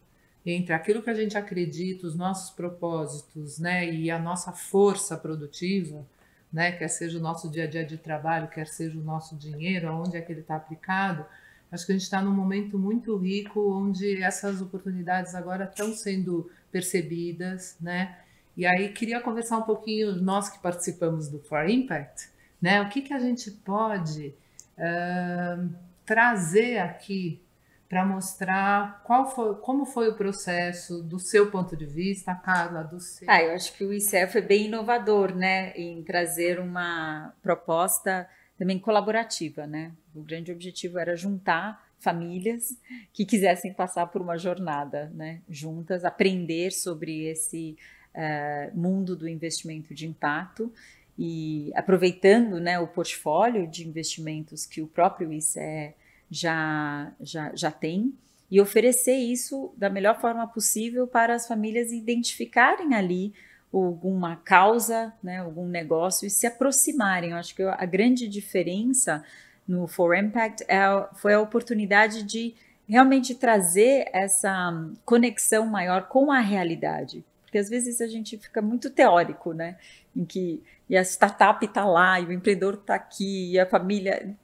entre 0.46 0.74
aquilo 0.74 1.02
que 1.02 1.10
a 1.10 1.14
gente 1.14 1.38
acredita, 1.38 2.08
os 2.08 2.16
nossos 2.16 2.52
propósitos, 2.52 3.60
né, 3.60 3.94
e 3.94 4.10
a 4.10 4.18
nossa 4.18 4.54
força 4.54 5.18
produtiva, 5.18 6.06
né, 6.52 6.72
quer 6.72 6.88
seja 6.88 7.18
o 7.18 7.22
nosso 7.22 7.50
dia 7.50 7.66
a 7.66 7.68
dia 7.68 7.86
de 7.86 7.98
trabalho, 7.98 8.48
quer 8.48 8.68
seja 8.68 8.98
o 8.98 9.04
nosso 9.04 9.36
dinheiro, 9.36 9.90
aonde 9.90 10.16
é 10.16 10.22
que 10.22 10.32
ele 10.32 10.40
está 10.40 10.56
aplicado, 10.56 11.26
acho 11.70 11.86
que 11.86 11.92
a 11.92 11.96
gente 11.96 12.04
está 12.04 12.22
num 12.22 12.34
momento 12.34 12.80
muito 12.80 13.18
rico 13.18 13.60
onde 13.74 14.24
essas 14.24 14.62
oportunidades 14.62 15.36
agora 15.36 15.66
estão 15.66 15.92
sendo 15.94 16.50
percebidas, 16.72 17.76
né, 17.82 18.18
e 18.56 18.66
aí 18.66 18.88
queria 18.94 19.20
conversar 19.20 19.58
um 19.58 19.64
pouquinho, 19.64 20.16
nós 20.16 20.48
que 20.48 20.60
participamos 20.60 21.28
do 21.28 21.40
For 21.40 21.70
Impact, 21.70 22.30
né, 22.62 22.82
o 22.82 22.88
que 22.88 23.02
que 23.02 23.14
a 23.14 23.20
gente 23.20 23.52
pode 23.52 24.34
uh, 24.78 25.93
trazer 26.06 26.80
aqui 26.80 27.42
para 27.88 28.06
mostrar 28.06 29.04
qual 29.04 29.30
foi, 29.30 29.56
como 29.56 29.86
foi 29.86 30.10
o 30.10 30.16
processo 30.16 31.04
do 31.04 31.20
seu 31.20 31.52
ponto 31.52 31.78
de 31.78 31.86
vista, 31.86 32.34
Carla, 32.34 32.84
do 32.84 33.00
seu. 33.00 33.30
Ah, 33.30 33.42
eu 33.42 33.54
acho 33.54 33.72
que 33.78 33.84
o 33.84 33.94
ICE 33.94 34.26
foi 34.28 34.42
bem 34.42 34.66
inovador, 34.66 35.36
né, 35.36 35.74
em 35.76 36.02
trazer 36.02 36.60
uma 36.60 37.34
proposta 37.42 38.28
também 38.58 38.80
colaborativa, 38.80 39.68
né? 39.68 39.92
O 40.16 40.24
grande 40.24 40.52
objetivo 40.52 40.98
era 40.98 41.16
juntar 41.16 41.86
famílias 42.00 42.78
que 43.14 43.26
quisessem 43.26 43.72
passar 43.72 44.08
por 44.08 44.22
uma 44.22 44.38
jornada, 44.38 45.12
né, 45.14 45.42
juntas, 45.48 46.04
aprender 46.04 46.72
sobre 46.72 47.28
esse 47.28 47.78
uh, 48.16 48.78
mundo 48.78 49.16
do 49.16 49.28
investimento 49.28 49.94
de 49.94 50.08
impacto 50.08 50.74
e 51.18 51.72
aproveitando 51.76 52.60
né, 52.60 52.80
o 52.80 52.88
portfólio 52.88 53.68
de 53.68 53.88
investimentos 53.88 54.66
que 54.66 54.82
o 54.82 54.88
próprio 54.88 55.32
ICE 55.32 55.94
já, 56.30 57.12
já, 57.22 57.52
já 57.56 57.72
tem 57.72 58.14
e 58.50 58.60
oferecer 58.60 59.16
isso 59.16 59.74
da 59.78 59.90
melhor 59.90 60.20
forma 60.20 60.48
possível 60.48 61.08
para 61.08 61.36
as 61.36 61.48
famílias 61.48 61.92
identificarem 61.92 62.94
ali 62.94 63.34
alguma 63.72 64.36
causa, 64.36 65.14
né, 65.24 65.40
algum 65.40 65.68
negócio 65.68 66.28
e 66.28 66.30
se 66.30 66.46
aproximarem. 66.46 67.32
Eu 67.32 67.38
acho 67.38 67.56
que 67.56 67.64
a 67.64 67.86
grande 67.86 68.28
diferença 68.28 69.24
no 69.68 69.88
For 69.88 70.16
Impact 70.16 70.64
é, 70.68 70.82
foi 71.16 71.34
a 71.34 71.42
oportunidade 71.42 72.24
de 72.24 72.54
realmente 72.88 73.34
trazer 73.34 74.10
essa 74.14 74.72
conexão 75.06 75.66
maior 75.66 76.08
com 76.08 76.32
a 76.32 76.40
realidade. 76.40 77.24
Porque 77.44 77.58
às 77.58 77.70
vezes 77.70 78.02
a 78.02 78.08
gente 78.08 78.38
fica 78.38 78.62
muito 78.62 78.90
teórico, 78.90 79.54
né? 79.54 79.78
Em 80.16 80.26
que 80.26 80.62
e 80.90 80.98
a 80.98 81.02
startup 81.02 81.66
está 81.66 81.86
lá, 81.86 82.20
e 82.20 82.26
o 82.26 82.32
empreendedor 82.32 82.76
está 82.76 82.96
aqui, 82.96 83.52
e 83.52 83.60
a 83.60 83.66
família 83.66 84.36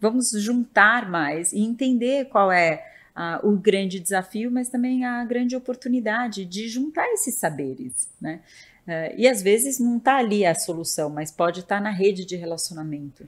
vamos 0.00 0.30
juntar 0.30 1.08
mais 1.08 1.52
e 1.52 1.60
entender 1.60 2.26
qual 2.26 2.50
é 2.50 2.82
o 3.42 3.52
grande 3.52 3.98
desafio, 3.98 4.50
mas 4.50 4.68
também 4.68 5.04
a 5.04 5.24
grande 5.24 5.56
oportunidade 5.56 6.44
de 6.44 6.68
juntar 6.68 7.06
esses 7.12 7.36
saberes, 7.36 8.08
né? 8.20 8.40
Uh, 8.86 9.14
e 9.16 9.26
às 9.26 9.42
vezes 9.42 9.80
não 9.80 9.96
está 9.96 10.18
ali 10.18 10.46
a 10.46 10.54
solução, 10.54 11.10
mas 11.10 11.32
pode 11.32 11.60
estar 11.60 11.76
tá 11.76 11.80
na 11.80 11.90
rede 11.90 12.24
de 12.24 12.36
relacionamento. 12.36 13.26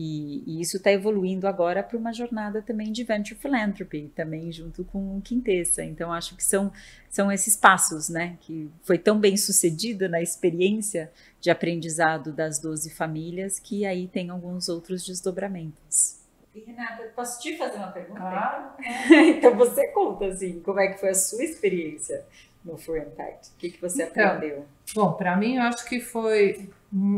E, 0.00 0.42
e 0.46 0.60
isso 0.62 0.78
está 0.78 0.90
evoluindo 0.90 1.46
agora 1.46 1.82
para 1.82 1.98
uma 1.98 2.10
jornada 2.10 2.62
também 2.62 2.90
de 2.90 3.04
venture 3.04 3.38
philanthropy, 3.38 4.10
também 4.16 4.50
junto 4.50 4.82
com 4.82 5.18
o 5.18 5.20
Quintessa. 5.20 5.84
Então, 5.84 6.10
acho 6.10 6.34
que 6.34 6.42
são, 6.42 6.72
são 7.10 7.30
esses 7.30 7.54
passos, 7.54 8.08
né? 8.08 8.38
Que 8.40 8.70
foi 8.82 8.96
tão 8.96 9.20
bem 9.20 9.36
sucedido 9.36 10.08
na 10.08 10.22
experiência 10.22 11.12
de 11.38 11.50
aprendizado 11.50 12.32
das 12.32 12.58
12 12.58 12.88
famílias, 12.90 13.58
que 13.58 13.84
aí 13.84 14.08
tem 14.08 14.30
alguns 14.30 14.70
outros 14.70 15.04
desdobramentos. 15.04 16.18
E 16.54 16.60
Renata, 16.60 17.04
posso 17.14 17.40
te 17.40 17.56
fazer 17.58 17.76
uma 17.76 17.92
pergunta? 17.92 18.20
Claro. 18.20 18.70
então 19.36 19.54
você 19.58 19.86
conta 19.88 20.26
assim, 20.26 20.60
como 20.60 20.80
é 20.80 20.88
que 20.88 20.98
foi 20.98 21.10
a 21.10 21.14
sua 21.14 21.44
experiência 21.44 22.24
no 22.64 22.76
For 22.76 22.98
Impact? 22.98 23.50
O 23.50 23.56
que, 23.56 23.70
que 23.70 23.80
você 23.80 24.04
então, 24.04 24.26
aprendeu? 24.26 24.66
Bom, 24.94 25.12
para 25.12 25.36
mim 25.36 25.56
eu 25.56 25.62
acho 25.62 25.84
que 25.86 26.00
foi 26.00 26.70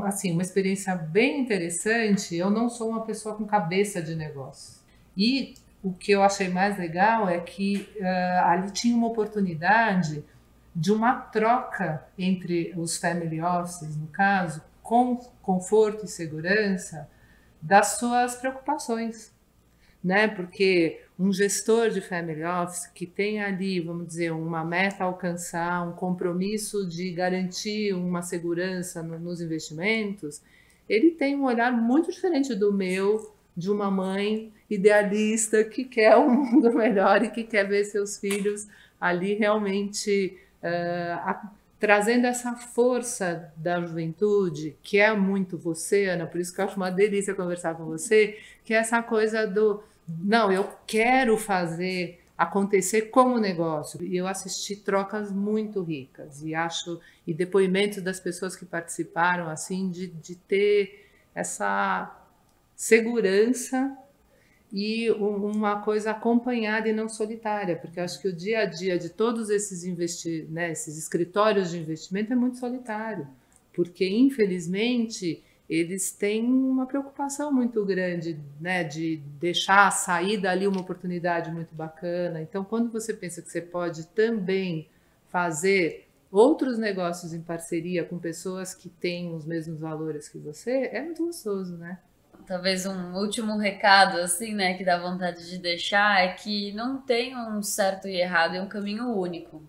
assim 0.05 0.33
uma 0.33 0.43
experiência 0.43 0.95
bem 0.95 1.41
interessante. 1.41 2.37
Eu 2.37 2.51
não 2.51 2.69
sou 2.69 2.89
uma 2.89 3.05
pessoa 3.05 3.35
com 3.35 3.45
cabeça 3.45 4.03
de 4.03 4.15
negócio 4.15 4.83
e 5.17 5.55
o 5.83 5.93
que 5.93 6.13
eu 6.13 6.23
achei 6.23 6.49
mais 6.49 6.79
legal 6.79 7.29
é 7.29 7.41
que 7.41 7.89
uh, 7.99 8.45
ali 8.45 8.71
tinha 8.71 8.97
uma 8.97 9.09
oportunidade 9.09 10.25
de 10.75 10.93
uma 10.93 11.15
troca 11.15 12.07
entre 12.17 12.73
os 12.77 12.97
family 12.97 13.43
offices, 13.43 13.97
no 13.97 14.07
caso, 14.07 14.63
com 14.83 15.17
conforto 15.43 16.05
e 16.05 16.09
segurança 16.09 17.09
das 17.61 17.99
suas 17.99 18.37
preocupações, 18.37 19.32
né? 20.03 20.27
Porque 20.29 21.01
um 21.19 21.33
gestor 21.33 21.91
de 21.91 22.01
family 22.01 22.43
office 22.43 22.87
que 22.89 23.07
tem 23.07 23.41
ali, 23.41 23.81
vamos 23.81 24.07
dizer, 24.07 24.33
uma 24.33 24.65
meta 24.65 25.05
a 25.05 25.07
alcançar, 25.07 25.87
um 25.87 25.93
compromisso 25.93 26.87
de 26.89 27.13
garantir 27.13 27.95
uma 27.95 28.23
segurança 28.23 29.03
no, 29.03 29.19
nos 29.19 29.41
investimentos, 29.41 30.43
ele 30.89 31.13
tem 31.13 31.37
um 31.37 31.45
olhar 31.45 31.73
muito 31.73 32.11
diferente 32.11 32.55
do 32.55 32.73
meu, 32.73 33.33
de 33.57 33.71
uma 33.71 33.91
mãe 33.91 34.53
idealista 34.69 35.63
que 35.63 35.85
quer 35.85 36.17
um 36.17 36.31
mundo 36.31 36.73
melhor 36.75 37.23
e 37.23 37.31
que 37.31 37.45
quer 37.45 37.69
ver 37.69 37.85
seus 37.85 38.19
filhos 38.19 38.67
ali 39.01 39.35
realmente 39.35 40.39
uh, 40.63 41.19
a, 41.19 41.53
trazendo 41.79 42.27
essa 42.27 42.55
força 42.55 43.53
da 43.57 43.81
juventude, 43.81 44.77
que 44.83 44.99
é 44.99 45.13
muito 45.15 45.59
você, 45.59 46.07
Ana, 46.07 46.27
por 46.27 46.41
isso 46.41 46.55
que 46.55 46.61
eu 46.61 46.65
acho 46.65 46.77
uma 46.77 46.91
delícia 46.91 47.35
conversar 47.35 47.75
com 47.75 47.85
você, 47.85 48.39
que 48.65 48.73
é 48.73 48.77
essa 48.77 49.03
coisa 49.03 49.47
do, 49.47 49.83
não, 50.09 50.51
eu 50.51 50.69
quero 50.87 51.37
fazer 51.37 52.21
acontecer 52.37 53.03
como 53.03 53.39
negócio. 53.39 54.03
E 54.03 54.17
eu 54.17 54.27
assisti 54.27 54.77
trocas 54.77 55.31
muito 55.31 55.83
ricas. 55.83 56.43
E 56.43 56.55
acho 56.55 57.01
e 57.27 57.33
depoimentos 57.33 58.03
das 58.03 58.19
pessoas 58.19 58.57
que 58.57 58.65
participaram 58.65 59.49
assim 59.49 59.91
de, 59.91 60.09
de 60.09 60.35
ter 60.35 61.09
essa 61.35 62.19
segurança 62.75 63.97
e 64.73 65.11
uma 65.11 65.83
coisa 65.83 66.13
acompanhada 66.13 66.89
e 66.89 66.95
não 66.95 67.07
solitária, 67.07 67.77
porque 67.77 68.01
acho 68.01 68.21
que 68.21 68.29
o 68.29 68.33
dia 68.33 68.61
a 68.61 68.65
dia 68.65 68.99
de 68.99 69.11
todos 69.11 69.51
esses 69.51 69.85
né, 70.49 70.73
esses 70.73 70.97
escritórios 70.97 71.71
de 71.71 71.79
investimento 71.79 72.33
é 72.33 72.37
muito 72.37 72.57
solitário, 72.57 73.29
porque 73.75 74.09
infelizmente 74.09 75.45
eles 75.73 76.13
têm 76.13 76.45
uma 76.45 76.87
preocupação 76.87 77.53
muito 77.53 77.85
grande, 77.85 78.39
né, 78.61 78.85
de 78.85 79.17
deixar 79.41 79.91
sair 79.91 80.37
dali 80.37 80.67
uma 80.67 80.81
oportunidade 80.81 81.51
muito 81.51 81.75
bacana. 81.75 82.43
Então, 82.43 82.63
quando 82.63 82.91
você 82.91 83.15
pensa 83.15 83.41
que 83.41 83.51
você 83.51 83.61
pode 83.61 84.07
também 84.09 84.89
fazer 85.29 86.09
outros 86.31 86.79
negócios 86.79 87.33
em 87.33 87.41
parceria 87.41 88.05
com 88.05 88.19
pessoas 88.19 88.75
que 88.75 88.89
têm 88.89 89.35
os 89.35 89.47
mesmos 89.47 89.81
valores 89.81 90.29
que 90.29 90.39
você, 90.39 90.91
é 90.93 91.01
muito 91.03 91.25
gostoso, 91.25 91.77
né? 91.77 91.99
talvez 92.47 92.85
um 92.87 93.15
último 93.15 93.57
recado, 93.57 94.19
assim, 94.19 94.55
né, 94.55 94.75
que 94.75 94.85
dá 94.85 94.99
vontade 94.99 95.49
de 95.49 95.59
deixar, 95.59 96.23
é 96.23 96.33
que 96.33 96.73
não 96.73 97.01
tem 97.01 97.37
um 97.37 97.63
certo 97.63 98.09
e 98.09 98.21
errado, 98.21 98.57
é 98.57 98.63
um 98.63 98.69
caminho 98.69 99.17
único. 99.17 99.63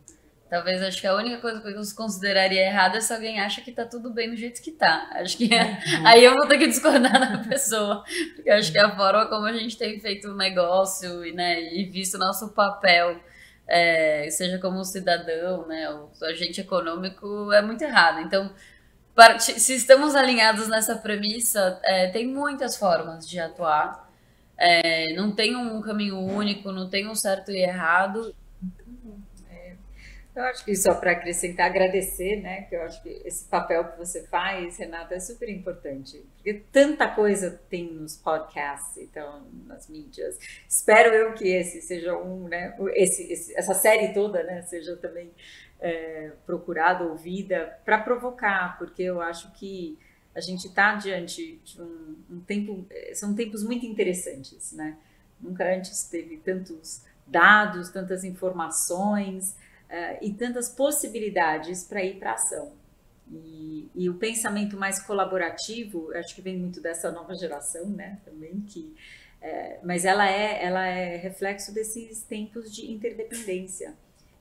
Talvez 0.54 0.84
acho 0.84 1.02
que 1.02 1.08
a 1.08 1.16
única 1.16 1.40
coisa 1.42 1.60
que 1.60 1.68
eu 1.68 1.82
consideraria 1.96 2.68
errada 2.68 3.00
é 3.00 3.02
se 3.02 3.12
alguém 3.12 3.40
acha 3.40 3.60
que 3.60 3.72
tá 3.72 3.86
tudo 3.86 4.14
bem 4.14 4.30
do 4.30 4.36
jeito 4.36 4.62
que 4.62 4.72
tá. 4.72 5.10
Acho 5.14 5.36
que 5.36 5.52
é, 5.52 5.64
uhum. 5.64 6.06
aí 6.06 6.24
eu 6.24 6.36
vou 6.36 6.48
ter 6.48 6.60
que 6.60 6.68
discordar 6.68 7.12
da 7.12 7.40
pessoa. 7.40 8.04
Porque 8.36 8.52
acho 8.52 8.72
que 8.72 8.78
a 8.78 8.96
forma 8.96 9.26
como 9.26 9.48
a 9.48 9.54
gente 9.54 9.76
tem 9.76 10.00
feito 10.00 10.30
o 10.30 10.36
negócio 10.36 11.26
e, 11.26 11.32
né, 11.32 11.60
e 11.60 11.86
visto 11.86 12.18
o 12.18 12.20
nosso 12.20 12.50
papel, 12.50 13.20
é, 13.68 14.30
seja 14.30 14.60
como 14.60 14.86
cidadão, 14.86 15.66
né, 15.66 15.90
o 15.90 16.12
agente 16.24 16.62
econômico, 16.62 17.52
é 17.52 17.64
muito 17.64 17.84
errado. 17.84 18.20
Então, 18.20 18.54
se 19.40 19.74
estamos 19.74 20.14
alinhados 20.14 20.68
nessa 20.68 20.96
premissa, 20.96 21.80
é, 21.84 22.10
tem 22.10 22.28
muitas 22.28 22.78
formas 22.78 23.28
de 23.28 23.40
atuar. 23.40 24.08
É, 24.56 25.14
não 25.16 25.32
tem 25.32 25.56
um 25.56 25.82
caminho 25.82 26.20
único, 26.20 26.72
não 26.72 26.88
tem 26.88 27.08
um 27.08 27.16
certo 27.16 27.50
e 27.52 27.58
errado. 27.58 28.36
Eu 30.36 30.44
acho 30.46 30.66
que 30.66 30.76
só 30.76 30.96
para 30.96 31.12
acrescentar, 31.12 31.68
agradecer, 31.68 32.42
né? 32.42 32.64
Que 32.64 32.76
eu 32.76 32.82
acho 32.82 33.02
que 33.04 33.10
esse 33.24 33.46
papel 33.46 33.86
que 33.86 33.98
você 34.00 34.24
faz, 34.24 34.78
Renata, 34.78 35.14
é 35.14 35.20
super 35.20 35.48
importante. 35.48 36.26
Porque 36.36 36.54
tanta 36.72 37.08
coisa 37.08 37.62
tem 37.70 37.94
nos 37.94 38.18
podcasts, 38.18 38.98
então, 38.98 39.46
nas 39.68 39.88
mídias. 39.88 40.40
Espero 40.68 41.14
eu 41.14 41.34
que 41.34 41.48
esse 41.48 41.82
seja 41.82 42.18
um, 42.18 42.48
né? 42.48 42.76
Esse, 42.96 43.32
esse 43.32 43.56
essa 43.56 43.76
série 43.76 44.12
toda, 44.12 44.42
né? 44.42 44.64
Seja 44.64 44.96
também 44.98 45.30
é, 45.80 46.32
procurada, 46.48 47.04
ouvida, 47.04 47.80
para 47.86 48.00
provocar, 48.00 48.76
porque 48.80 49.04
eu 49.04 49.22
acho 49.22 49.52
que 49.54 50.00
a 50.34 50.42
gente 50.42 50.66
está 50.66 50.96
diante 50.96 51.62
de 51.64 51.80
um, 51.80 52.16
um 52.32 52.40
tempo. 52.40 52.88
São 53.14 53.36
tempos 53.36 53.64
muito 53.64 53.86
interessantes, 53.86 54.74
né? 54.74 54.98
Nunca 55.40 55.64
antes 55.64 56.06
teve 56.10 56.38
tantos 56.38 57.04
dados, 57.28 57.90
tantas 57.90 58.24
informações 58.24 59.56
uh, 59.94 60.18
e 60.22 60.34
tantas 60.34 60.70
possibilidades 60.70 61.84
para 61.84 62.04
ir 62.04 62.18
para 62.18 62.32
a 62.32 62.34
ação. 62.34 62.74
E, 63.32 63.90
e, 63.96 64.10
o 64.10 64.16
pensamento 64.16 64.76
mais 64.76 65.00
colaborativo, 65.00 66.12
acho 66.14 66.36
que 66.36 66.42
vem 66.42 66.58
muito 66.58 66.82
dessa 66.82 67.12
nova 67.12 67.34
geração, 67.36 67.90
né, 67.90 68.20
também, 68.26 68.62
que, 68.62 68.94
é, 69.42 69.80
mas 69.84 70.04
ela 70.04 70.30
é, 70.30 70.64
ela 70.64 70.86
é 70.86 71.16
reflexo 71.16 71.74
desses 71.74 72.22
tempos 72.24 72.74
de 72.74 72.92
interdependência. 72.92 73.94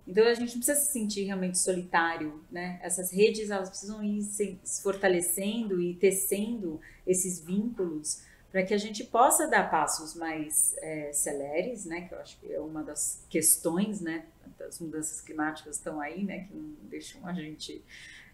Então 0.07 0.27
a 0.27 0.35
gente 0.35 0.55
não 0.55 0.63
precisa 0.63 0.75
se 0.75 0.93
sentir 0.93 1.23
realmente 1.23 1.59
solitário, 1.59 2.43
né? 2.51 2.81
Essas 2.83 3.13
redes 3.13 3.51
elas 3.51 3.69
precisam 3.69 4.03
ir 4.03 4.21
se 4.23 4.59
fortalecendo 4.83 5.81
e 5.81 5.95
tecendo 5.95 6.81
esses 7.07 7.41
vínculos 7.41 8.21
para 8.53 8.63
que 8.63 8.75
a 8.75 8.79
gente 8.79 9.03
possa 9.03 9.49
dar 9.49 9.71
passos 9.71 10.15
mais 10.15 10.77
é, 10.83 11.11
celeres, 11.11 11.87
né? 11.87 12.03
Que 12.03 12.15
eu 12.15 12.21
acho 12.21 12.39
que 12.39 12.53
é 12.53 12.61
uma 12.61 12.83
das 12.83 13.25
questões, 13.31 14.03
né? 14.03 14.27
Das 14.59 14.79
mudanças 14.79 15.23
climáticas 15.23 15.77
estão 15.77 15.99
aí, 15.99 16.23
né? 16.23 16.45
Que 16.45 16.55
não 16.55 16.75
deixam 16.83 17.27
a 17.27 17.33
gente 17.33 17.83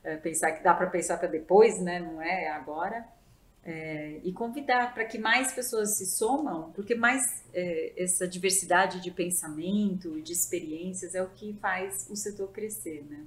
é, 0.03 0.17
pensar 0.17 0.51
que 0.53 0.65
dá 0.65 0.75
para 0.75 0.89
pensar 0.89 1.19
para 1.19 1.29
depois, 1.29 1.81
né? 1.81 2.01
Não 2.01 2.21
é 2.21 2.49
agora. 2.49 3.07
É, 3.65 4.21
e 4.25 4.33
convidar 4.33 4.93
para 4.93 5.05
que 5.05 5.19
mais 5.19 5.53
pessoas 5.53 5.97
se 5.99 6.07
somam, 6.07 6.73
porque 6.73 6.95
mais 6.95 7.45
é, 7.53 7.93
essa 7.97 8.27
diversidade 8.27 9.01
de 9.01 9.11
pensamento, 9.11 10.21
de 10.21 10.33
experiências 10.33 11.15
é 11.15 11.23
o 11.23 11.29
que 11.29 11.53
faz 11.61 12.09
o 12.11 12.17
setor 12.17 12.49
crescer, 12.49 13.05
né? 13.09 13.25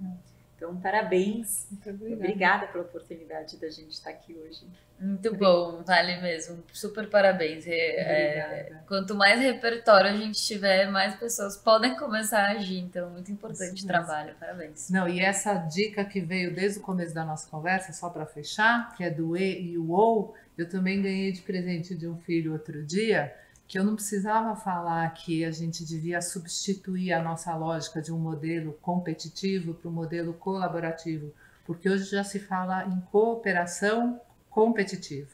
Então, 0.62 0.78
parabéns. 0.78 1.68
Obrigada. 1.72 2.14
obrigada 2.14 2.68
pela 2.68 2.84
oportunidade 2.84 3.58
da 3.58 3.68
gente 3.68 3.94
estar 3.94 4.12
aqui 4.12 4.36
hoje. 4.36 4.68
Muito 5.00 5.36
bom, 5.36 5.82
vale 5.84 6.22
mesmo. 6.22 6.64
Super 6.72 7.10
parabéns. 7.10 7.66
É, 7.66 7.72
é, 7.72 8.74
quanto 8.88 9.16
mais 9.16 9.42
repertório 9.42 10.12
a 10.12 10.16
gente 10.16 10.40
tiver, 10.40 10.92
mais 10.92 11.16
pessoas 11.16 11.58
podem 11.58 11.96
começar 11.96 12.44
a 12.44 12.52
agir. 12.52 12.78
Então, 12.78 13.10
muito 13.10 13.32
importante 13.32 13.84
o 13.84 13.88
trabalho. 13.88 14.36
Parabéns. 14.40 14.92
Não, 14.92 15.10
e 15.10 15.20
essa 15.20 15.56
dica 15.56 16.06
que 16.06 16.22
veio 16.22 16.54
desde 16.54 16.78
o 16.78 16.84
começo 16.84 17.16
da 17.16 17.26
nossa 17.26 17.50
conversa, 17.50 17.92
só 17.92 18.12
para 18.12 18.28
fechar, 18.28 18.96
que 18.96 19.04
é 19.04 19.10
do 19.10 19.36
E 19.36 19.72
e 19.72 19.78
o 19.80 19.90
OU, 19.90 20.36
eu 20.56 20.70
também 20.70 21.02
ganhei 21.02 21.32
de 21.32 21.42
presente 21.42 21.96
de 21.96 22.08
um 22.08 22.20
filho 22.20 22.54
outro 22.54 22.86
dia 22.86 23.34
que 23.72 23.80
eu 23.80 23.86
não 23.86 23.96
precisava 23.96 24.54
falar 24.54 25.10
que 25.14 25.46
a 25.46 25.52
gente 25.52 25.86
devia 25.86 26.22
substituir 26.22 27.14
a 27.14 27.24
nossa 27.24 27.56
lógica 27.56 28.02
de 28.02 28.12
um 28.12 28.20
modelo 28.20 28.74
competitivo 28.82 29.74
para 29.74 29.90
um 29.90 29.94
modelo 29.94 30.34
colaborativo, 30.34 31.34
porque 31.66 31.90
hoje 31.90 32.04
já 32.04 32.22
se 32.22 32.38
fala 32.38 32.84
em 32.84 33.00
cooperação 33.10 34.20
competitiva. 34.50 35.30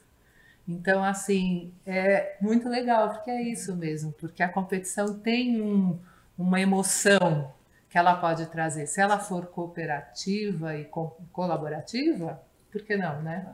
Então, 0.68 1.02
assim, 1.02 1.74
é 1.84 2.36
muito 2.40 2.68
legal, 2.68 3.10
porque 3.12 3.28
é 3.28 3.42
isso 3.42 3.74
mesmo, 3.74 4.12
porque 4.12 4.40
a 4.40 4.48
competição 4.48 5.18
tem 5.18 5.60
um, 5.60 5.98
uma 6.38 6.60
emoção 6.60 7.52
que 7.90 7.98
ela 7.98 8.14
pode 8.14 8.46
trazer. 8.46 8.86
Se 8.86 9.00
ela 9.00 9.18
for 9.18 9.46
cooperativa 9.46 10.76
e 10.76 10.84
co 10.84 11.10
colaborativa, 11.32 12.40
por 12.70 12.82
que 12.82 12.96
não, 12.96 13.20
né? 13.20 13.52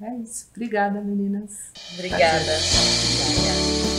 É 0.00 0.16
isso. 0.16 0.48
Obrigada, 0.50 1.00
meninas. 1.00 1.70
Obrigada. 1.94 2.36
Obrigada. 2.40 3.93